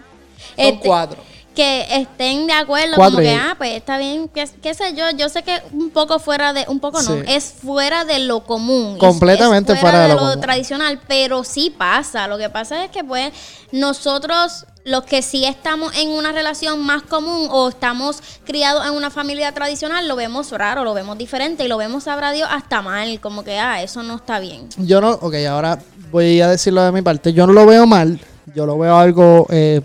este, 0.57 0.87
cuatro. 0.87 1.32
Que 1.53 1.85
estén 1.95 2.47
de 2.47 2.53
acuerdo, 2.53 2.95
Cuatro 2.95 3.17
como 3.17 3.27
que, 3.27 3.35
ah, 3.35 3.55
pues 3.57 3.71
está 3.77 3.97
bien, 3.97 4.27
qué, 4.33 4.47
qué 4.61 4.73
sé 4.73 4.93
yo, 4.95 5.09
yo 5.11 5.29
sé 5.29 5.43
que 5.43 5.61
un 5.71 5.89
poco 5.91 6.19
fuera 6.19 6.51
de, 6.53 6.65
un 6.67 6.79
poco 6.79 7.01
no, 7.01 7.13
Sí. 7.15 7.19
es 7.27 7.53
fuera 7.63 8.05
de 8.05 8.19
lo 8.19 8.43
común. 8.43 8.93
es- 8.93 8.99
Completamente 8.99 9.73
es 9.73 9.79
fuera 9.79 10.07
de 10.07 10.15
lo 10.15 10.39
tradicional, 10.39 10.99
pero 11.07 11.43
sí 11.43 11.69
pasa. 11.75 12.27
Lo 12.27 12.37
que 12.37 12.49
pasa 12.49 12.83
es 12.85 12.91
que 12.91 13.03
pues 13.03 13.31
nosotros, 13.71 14.65
los 14.85 15.03
que 15.03 15.21
sí 15.21 15.45
estamos 15.45 15.95
en 15.97 16.09
una 16.09 16.31
relación 16.31 16.79
más 16.81 17.03
común 17.03 17.47
o 17.51 17.69
estamos 17.69 18.21
criados 18.45 18.85
en 18.87 18.93
una 18.93 19.09
familia 19.09 19.51
tradicional, 19.51 20.07
lo 20.07 20.15
vemos 20.15 20.51
raro, 20.51 20.83
lo 20.83 20.93
vemos 20.93 21.17
diferente 21.17 21.65
y 21.65 21.67
lo 21.67 21.77
vemos, 21.77 22.05
sabrá 22.05 22.31
Dios, 22.31 22.47
hasta 22.51 22.81
mal, 22.81 23.19
como 23.19 23.43
que, 23.43 23.59
ah, 23.59 23.81
eso 23.83 24.01
no 24.03 24.15
está 24.15 24.39
bien. 24.39 24.69
Yo 24.77 25.01
no, 25.01 25.11
ok, 25.11 25.35
ahora 25.49 25.79
voy 26.11 26.41
a 26.41 26.47
decirlo 26.49 26.81
de 26.83 26.91
mi 26.91 27.01
parte. 27.01 27.33
Yo 27.33 27.45
no 27.45 27.53
lo 27.53 27.65
veo 27.65 27.85
mal, 27.85 28.19
yo 28.55 28.65
lo 28.65 28.77
veo 28.77 28.95
algo 28.97 29.45
eh, 29.49 29.81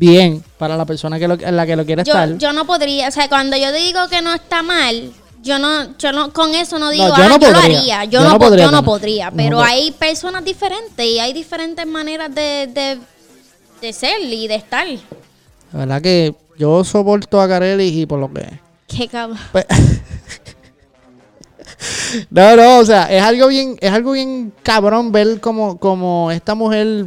bien 0.00 0.42
para 0.58 0.76
la 0.78 0.86
persona 0.86 1.18
que 1.18 1.28
lo, 1.28 1.34
en 1.38 1.56
la 1.56 1.66
que 1.66 1.76
lo 1.76 1.84
quiere 1.84 2.02
estar. 2.02 2.30
Yo, 2.30 2.38
yo 2.38 2.52
no 2.54 2.66
podría, 2.66 3.08
o 3.08 3.10
sea, 3.10 3.28
cuando 3.28 3.54
yo 3.56 3.70
digo 3.70 4.08
que 4.08 4.22
no 4.22 4.32
está 4.32 4.62
mal, 4.62 5.12
yo 5.42 5.58
no, 5.58 5.96
yo 5.98 6.10
no, 6.12 6.32
con 6.32 6.54
eso 6.54 6.78
no 6.78 6.88
digo, 6.90 7.06
yo 7.08 7.14
ah, 7.14 7.28
no 7.28 7.38
yo 7.38 7.50
lo 7.50 7.58
haría, 7.58 8.04
yo, 8.06 8.20
Yo 8.20 8.24
no, 8.24 8.30
no 8.30 8.38
po- 8.38 8.46
podría 8.46 8.64
yo 8.64 8.70
no 8.72 8.82
podría, 8.82 9.30
No 9.30 9.36
pero 9.36 9.62
hay 9.62 9.90
personas 9.92 10.42
diferentes 10.42 11.04
y 11.06 11.18
hay 11.20 11.34
diferentes 11.34 11.86
maneras 11.86 12.34
de, 12.34 12.66
de, 12.72 12.98
de 13.82 13.92
ser 13.92 14.20
y 14.22 14.48
de 14.48 14.54
estar. 14.54 14.86
La 15.72 15.78
verdad 15.78 16.00
que 16.02 16.34
yo 16.58 16.82
soporto 16.82 17.40
a 17.40 17.46
Carelli 17.46 18.00
y 18.00 18.06
por 18.06 18.18
lo 18.20 18.32
que... 18.32 18.48
Qué 18.88 19.06
cabrón. 19.06 19.38
Pues- 19.52 19.66
no, 22.30 22.56
no, 22.56 22.78
o 22.78 22.84
sea, 22.84 23.04
es 23.04 23.22
algo 23.22 23.48
bien, 23.48 23.76
es 23.80 23.92
algo 23.92 24.12
bien 24.12 24.52
cabrón 24.62 25.12
ver 25.12 25.40
como, 25.40 25.78
como 25.78 26.30
esta 26.30 26.54
mujer 26.54 27.06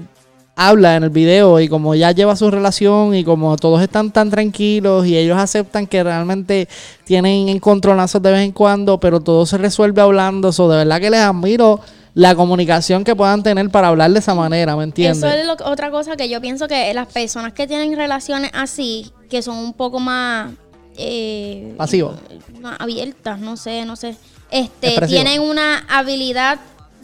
habla 0.56 0.96
en 0.96 1.04
el 1.04 1.10
video 1.10 1.60
y 1.60 1.68
como 1.68 1.96
ya 1.96 2.12
lleva 2.12 2.36
su 2.36 2.52
relación 2.52 3.16
y 3.16 3.24
como 3.24 3.56
todos 3.58 3.82
están 3.82 4.12
tan 4.12 4.30
tranquilos 4.30 5.06
y 5.08 5.18
ellos 5.18 5.38
aceptan 5.38 5.88
que 5.88 6.04
realmente 6.04 6.68
tienen 7.06 7.50
encontronazos 7.50 8.22
de 8.22 8.32
vez 8.32 8.42
en 8.42 8.52
cuando, 8.52 9.00
pero 9.00 9.20
todo 9.20 9.46
se 9.46 9.58
resuelve 9.58 10.02
hablando. 10.02 10.52
So, 10.52 10.70
de 10.70 10.78
verdad 10.78 11.00
que 11.02 11.10
les 11.10 11.22
admiro 11.22 11.80
la 12.13 12.36
comunicación 12.36 13.04
que 13.04 13.16
puedan 13.16 13.42
tener 13.42 13.70
para 13.72 13.88
hablar 13.88 14.12
de 14.12 14.20
esa 14.20 14.36
manera, 14.36 14.76
¿me 14.76 14.84
entiendes? 14.84 15.18
Eso 15.24 15.28
es 15.30 15.46
lo- 15.48 15.56
otra 15.66 15.89
cosa 15.89 16.16
que 16.16 16.30
yo 16.30 16.39
pienso 16.39 16.68
que 16.68 16.94
las 16.94 17.08
personas 17.08 17.54
que 17.54 17.66
tienen 17.66 17.96
relaciones 17.98 18.52
así, 18.54 19.12
que 19.30 19.42
son 19.42 19.58
un 19.58 19.74
poco 19.74 20.00
más... 20.00 20.52
Eh, 20.96 21.74
Pasivo. 21.76 22.13
Más 22.62 22.80
abiertas, 22.80 23.39
no 23.39 23.58
sé, 23.58 23.84
no 23.86 23.96
sé. 23.96 24.16
Este, 24.52 24.89
Expresivo. 24.89 25.24
tienen 25.24 25.42
una 25.42 25.80
habilidad 25.89 26.60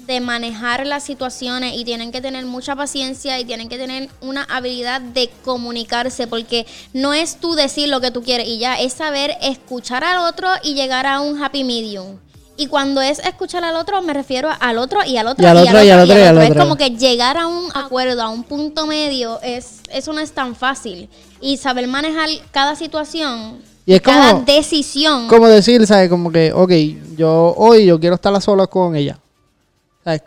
de 0.10 0.20
manejar 0.22 0.88
las 0.88 1.04
situaciones 1.04 1.78
y 1.78 1.86
tienen 1.86 2.12
que 2.12 2.20
tener 2.20 2.44
mucha 2.44 2.76
paciencia 2.76 3.40
y 3.40 3.46
tienen 3.46 3.70
que 3.70 3.78
tener 3.78 4.10
una 4.22 4.44
habilidad 4.44 5.00
de 5.02 5.30
comunicarse 5.46 6.26
porque 6.26 6.66
no 6.94 7.14
es 7.14 7.40
tú 7.40 7.54
decir 7.54 7.90
lo 7.90 8.02
que 8.02 8.10
tú 8.10 8.24
quieres 8.24 8.48
y 8.48 8.58
ya, 8.58 8.80
es 8.80 8.94
saber 8.94 9.38
escuchar 9.44 10.04
al 10.04 10.28
otro 10.28 10.48
y 10.64 10.74
llegar 10.74 11.06
a 11.06 11.22
un 11.22 11.42
happy 11.42 11.64
medium. 11.64 12.18
Y 12.58 12.66
cuando 12.66 13.02
es 13.02 13.20
escuchar 13.20 13.64
al 13.64 13.76
otro, 13.76 14.02
me 14.02 14.14
refiero 14.16 14.50
al 14.60 14.80
otro 14.80 15.06
y 15.06 15.16
al 15.18 15.28
otro 15.28 15.46
Y 15.46 15.48
al 15.48 15.58
otro, 15.58 15.84
y 15.84 15.90
al 15.92 16.00
otro, 16.40 16.42
Es 16.42 16.56
como 16.60 16.76
que 16.76 16.90
llegar 16.90 17.38
a 17.38 17.46
un 17.46 17.70
acuerdo, 17.76 18.24
a 18.24 18.30
un 18.30 18.44
punto 18.44 18.88
medio, 18.88 19.40
es 19.44 19.82
eso 19.92 20.12
no 20.12 20.20
es 20.22 20.32
tan 20.32 20.56
fácil. 20.56 21.08
Y 21.40 21.58
saber 21.58 21.88
manejar 21.88 22.30
cada 22.50 22.76
situación, 22.76 23.60
Y 23.86 23.94
es 23.94 24.02
cada 24.02 24.32
como- 24.32 24.44
decisión. 24.46 25.28
como 25.28 25.48
decir, 25.48 25.86
¿sabes? 25.86 26.10
Como 26.10 26.32
que, 26.32 26.52
ok, 26.52 26.72
yo 27.16 27.54
hoy 27.56 27.86
yo 27.86 28.00
quiero 28.00 28.16
estar 28.16 28.34
a 28.34 28.42
solas 28.42 28.68
con 28.70 28.96
ella. 28.96 29.20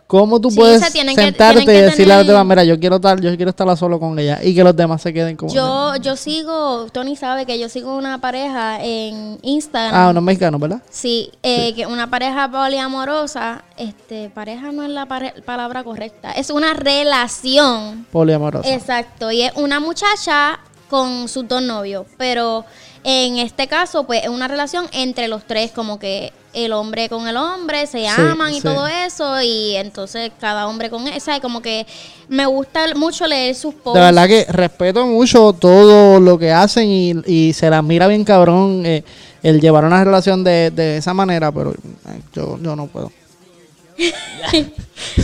¿Cómo 0.07 0.39
tú 0.39 0.49
Sí, 0.49 0.55
puedes 0.57 0.77
o 0.77 0.79
sea, 0.79 0.91
tienen 0.91 1.15
que- 1.15 1.23
sentarte 1.23 1.61
tienen 1.61 1.75
que 1.75 1.79
y 1.79 1.81
decirle 1.91 2.13
a 2.13 2.17
los 2.19 2.27
demás, 2.27 2.45
mira, 2.45 2.63
yo 2.63 2.79
quiero 2.79 2.97
estar, 2.97 3.19
yo 3.19 3.35
quiero 3.35 3.49
estar 3.49 3.67
a 3.67 3.75
solo 3.75 3.99
con 3.99 4.17
ella 4.17 4.39
y 4.41 4.55
que 4.55 4.63
los 4.63 4.73
demás 4.75 5.01
se 5.01 5.11
queden 5.11 5.35
como 5.35 5.53
Yo, 5.53 5.95
yo 5.97 6.15
sigo, 6.15 6.87
Tony 6.91 7.17
sabe 7.17 7.45
que 7.45 7.59
yo 7.59 7.67
sigo 7.67 7.97
una 7.97 8.21
pareja 8.21 8.81
en 8.81 9.39
Instagram. 9.41 9.93
Ah, 9.93 10.09
unos 10.11 10.23
mexicanos, 10.23 10.61
¿verdad? 10.61 10.81
Sí, 10.89 11.31
eh, 11.41 11.73
que 11.73 11.85
una 11.85 12.09
pareja 12.09 12.49
poliamorosa, 12.49 13.63
este, 13.75 14.29
pareja 14.29 14.71
no 14.71 14.83
es 14.83 14.89
la 14.89 15.05
pare- 15.07 15.33
palabra 15.45 15.83
correcta, 15.83 16.31
es 16.31 16.49
una 16.49 16.73
relación. 16.75 18.05
Poliamoroso. 18.11 18.69
Exacto, 18.69 19.31
y 19.31 19.41
es 19.41 19.51
una 19.55 19.79
muchacha 19.79 20.59
con 20.89 21.27
sus 21.27 21.47
dos 21.47 21.61
novios, 21.61 22.05
pero 22.17 22.63
en 23.03 23.37
este 23.37 23.67
caso, 23.67 24.05
pues 24.05 24.23
es 24.23 24.29
una 24.29 24.47
relación 24.47 24.85
entre 24.93 25.27
los 25.27 25.43
tres, 25.45 25.71
como 25.71 25.99
que 25.99 26.31
el 26.53 26.71
hombre 26.71 27.09
con 27.09 27.27
el 27.27 27.35
hombre 27.35 27.85
se 27.87 28.07
aman 28.07 28.53
y 28.53 28.57
sí. 28.57 28.61
todo 28.61 28.87
eso, 28.87 29.41
y 29.41 29.75
entonces 29.75 30.31
cada 30.39 30.67
hombre 30.67 30.89
con 30.89 31.07
esa, 31.07 31.35
y 31.35 31.41
como 31.41 31.61
que 31.61 31.85
me 32.29 32.45
gusta 32.45 32.85
mucho 32.95 33.27
leer 33.27 33.55
sus 33.55 33.73
posts. 33.73 33.99
De 33.99 34.05
verdad 34.05 34.27
que 34.27 34.45
respeto 34.49 35.05
mucho 35.05 35.53
todo 35.53 36.19
lo 36.19 36.37
que 36.37 36.51
hacen 36.51 36.87
y, 36.89 37.13
y 37.25 37.53
se 37.53 37.69
la 37.69 37.81
mira 37.81 38.07
bien 38.07 38.23
cabrón 38.23 38.83
eh, 38.85 39.03
el 39.41 39.59
llevar 39.59 39.83
una 39.83 40.03
relación 40.03 40.43
de, 40.43 40.71
de 40.71 40.97
esa 40.97 41.13
manera, 41.13 41.51
pero 41.51 41.71
eh, 41.71 42.21
yo, 42.33 42.57
yo 42.61 42.75
no 42.75 42.87
puedo. 42.87 43.11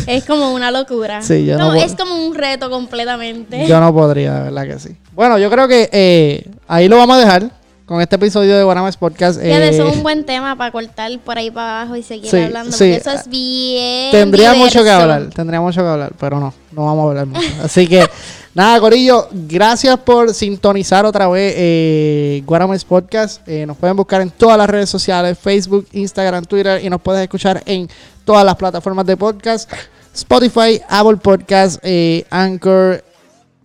Es 0.08 0.26
como 0.26 0.54
una 0.54 0.72
locura. 0.72 1.22
Sí, 1.22 1.46
yo 1.46 1.58
no 1.58 1.72
puedo. 1.72 1.84
es 1.84 1.96
como 1.96 2.16
un 2.16 2.36
reto 2.36 2.70
completamente. 2.70 3.66
Yo 3.66 3.80
no 3.80 3.94
podría, 3.94 4.34
de 4.36 4.44
verdad 4.44 4.68
que 4.68 4.80
sí. 4.80 4.96
Bueno, 5.14 5.38
yo 5.38 5.50
creo 5.50 5.68
que 5.68 5.90
eh, 5.92 6.46
ahí 6.68 6.88
lo 6.88 6.98
vamos 6.98 7.18
a 7.18 7.20
dejar 7.20 7.59
con 7.90 8.00
este 8.02 8.18
episodio 8.18 8.56
de 8.56 8.64
Guanames 8.64 8.96
Podcast. 8.98 9.42
Eh, 9.42 9.68
eso 9.68 9.88
es 9.88 9.96
un 9.96 10.04
buen 10.04 10.24
tema 10.24 10.56
para 10.56 10.72
cortar 10.72 11.10
por 11.22 11.40
ahí 11.40 11.50
para 11.50 11.82
abajo 11.82 11.96
y 11.96 12.04
seguir 12.04 12.30
Sí, 12.30 12.38
hablando. 12.38 12.72
sí. 12.72 12.78
Porque 12.78 12.98
eso 12.98 13.12
es 13.14 13.28
bien. 13.28 14.12
Tendría 14.12 14.54
mucho 14.54 14.84
que 14.84 14.92
hablar, 14.92 15.30
tendría 15.34 15.60
mucho 15.60 15.82
que 15.82 15.88
hablar, 15.88 16.14
pero 16.20 16.40
no, 16.40 16.54
no 16.72 16.86
vamos 16.86 17.04
a 17.04 17.10
hablar 17.10 17.26
mucho. 17.26 17.50
Así 17.64 17.88
que, 17.88 18.06
nada, 18.54 18.80
Corillo, 18.80 19.28
gracias 19.32 19.98
por 19.98 20.32
sintonizar 20.36 21.04
otra 21.04 21.28
vez 21.30 21.56
eh, 21.58 22.44
Podcast. 22.88 23.42
Eh, 23.50 23.66
nos 23.66 23.76
pueden 23.76 23.98
buscar 23.98 24.22
en 24.22 24.30
todas 24.30 24.60
las 24.60 24.70
redes 24.70 24.92
sociales, 24.92 25.36
Facebook, 25.40 25.88
Instagram, 25.92 26.46
Twitter, 26.46 26.86
y 26.86 26.92
nos 26.92 27.02
puedes 27.02 27.24
escuchar 27.24 27.64
en 27.66 27.90
todas 28.24 28.46
las 28.46 28.56
plataformas 28.56 29.08
de 29.08 29.18
podcast, 29.18 29.68
Spotify, 30.14 30.80
Apple 30.88 31.18
Podcast, 31.18 31.80
eh, 31.82 32.24
Anchor, 32.30 33.04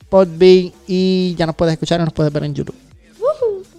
Podbean, 0.08 0.72
y 0.86 1.34
ya 1.36 1.44
nos 1.44 1.54
puedes 1.54 1.74
escuchar 1.74 2.00
y 2.00 2.04
nos 2.04 2.14
puedes 2.14 2.32
ver 2.32 2.44
en 2.44 2.54
YouTube. 2.54 2.83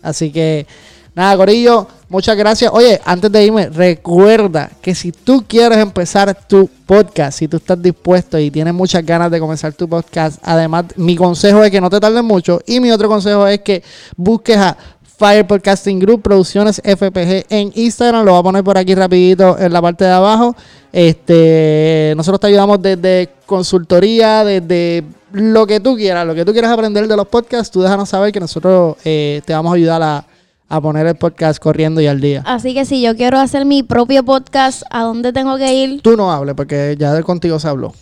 Así 0.05 0.31
que, 0.31 0.67
nada, 1.15 1.35
Corillo, 1.35 1.87
muchas 2.09 2.37
gracias. 2.37 2.71
Oye, 2.73 3.01
antes 3.03 3.31
de 3.31 3.45
irme, 3.45 3.69
recuerda 3.69 4.69
que 4.81 4.93
si 4.93 5.11
tú 5.11 5.43
quieres 5.47 5.79
empezar 5.79 6.47
tu 6.47 6.69
podcast, 6.85 7.39
si 7.39 7.47
tú 7.47 7.57
estás 7.57 7.81
dispuesto 7.81 8.37
y 8.37 8.51
tienes 8.51 8.73
muchas 8.73 9.05
ganas 9.05 9.31
de 9.31 9.39
comenzar 9.39 9.73
tu 9.73 9.89
podcast, 9.89 10.39
además, 10.43 10.85
mi 10.95 11.15
consejo 11.15 11.63
es 11.63 11.71
que 11.71 11.81
no 11.81 11.89
te 11.89 11.99
tardes 11.99 12.23
mucho. 12.23 12.61
Y 12.67 12.79
mi 12.79 12.91
otro 12.91 13.09
consejo 13.09 13.47
es 13.47 13.61
que 13.61 13.83
busques 14.15 14.57
a 14.57 14.77
Fire 15.17 15.47
Podcasting 15.47 15.99
Group 15.99 16.21
Producciones 16.21 16.81
FPG 16.83 17.45
en 17.49 17.71
Instagram. 17.73 18.25
Lo 18.25 18.31
voy 18.31 18.39
a 18.41 18.43
poner 18.43 18.63
por 18.63 18.77
aquí 18.77 18.93
rapidito 18.93 19.57
en 19.57 19.71
la 19.71 19.81
parte 19.81 20.03
de 20.03 20.11
abajo. 20.11 20.55
Este, 20.91 22.13
nosotros 22.15 22.39
te 22.39 22.47
ayudamos 22.47 22.81
desde 22.81 23.29
consultoría, 23.45 24.43
desde 24.43 25.03
lo 25.35 25.67
que 25.67 25.79
tú 25.79 25.95
quieras, 25.95 26.25
lo 26.25 26.33
que 26.33 26.45
tú 26.45 26.53
quieras 26.53 26.71
aprender 26.71 27.07
de 27.07 27.15
los 27.15 27.27
podcasts, 27.27 27.71
tú 27.71 27.81
déjanos 27.81 28.09
saber 28.09 28.31
que 28.31 28.39
nosotros 28.39 28.95
eh, 29.03 29.41
te 29.45 29.53
vamos 29.53 29.71
a 29.71 29.75
ayudar 29.75 30.01
a, 30.01 30.25
a 30.67 30.81
poner 30.81 31.05
el 31.07 31.15
podcast 31.15 31.59
corriendo 31.59 32.01
y 32.01 32.07
al 32.07 32.21
día. 32.21 32.41
Así 32.45 32.73
que 32.73 32.85
si 32.85 33.01
yo 33.01 33.15
quiero 33.15 33.37
hacer 33.39 33.65
mi 33.65 33.83
propio 33.83 34.23
podcast, 34.23 34.83
¿a 34.89 35.03
dónde 35.03 35.33
tengo 35.33 35.57
que 35.57 35.73
ir? 35.73 36.01
Tú 36.01 36.15
no 36.15 36.31
hables 36.31 36.55
porque 36.55 36.95
ya 36.97 37.21
contigo 37.23 37.59
se 37.59 37.67
habló. 37.67 37.93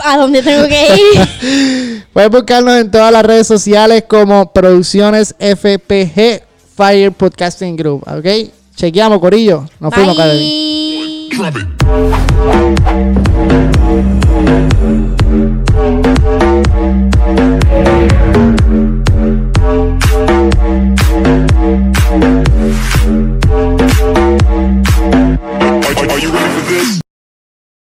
¿A 0.00 0.18
dónde 0.18 0.42
tengo 0.42 0.66
que 0.68 0.86
ir? 0.94 2.04
Puedes 2.12 2.30
buscarnos 2.30 2.74
en 2.74 2.90
todas 2.90 3.12
las 3.12 3.24
redes 3.24 3.46
sociales 3.46 4.04
como 4.08 4.52
Producciones 4.52 5.34
FPG 5.38 6.42
Fire 6.76 7.12
Podcasting 7.12 7.76
Group, 7.76 8.04
¿ok? 8.06 8.26
Chequeamos, 8.74 9.20
Corillo. 9.20 9.64
Nos 9.80 9.94
fuimos, 9.94 10.16
Karen. 10.16 10.42
Are 14.36 14.42
you 26.18 26.32
ready 26.32 26.54
for 26.54 26.60
this? 26.68 26.95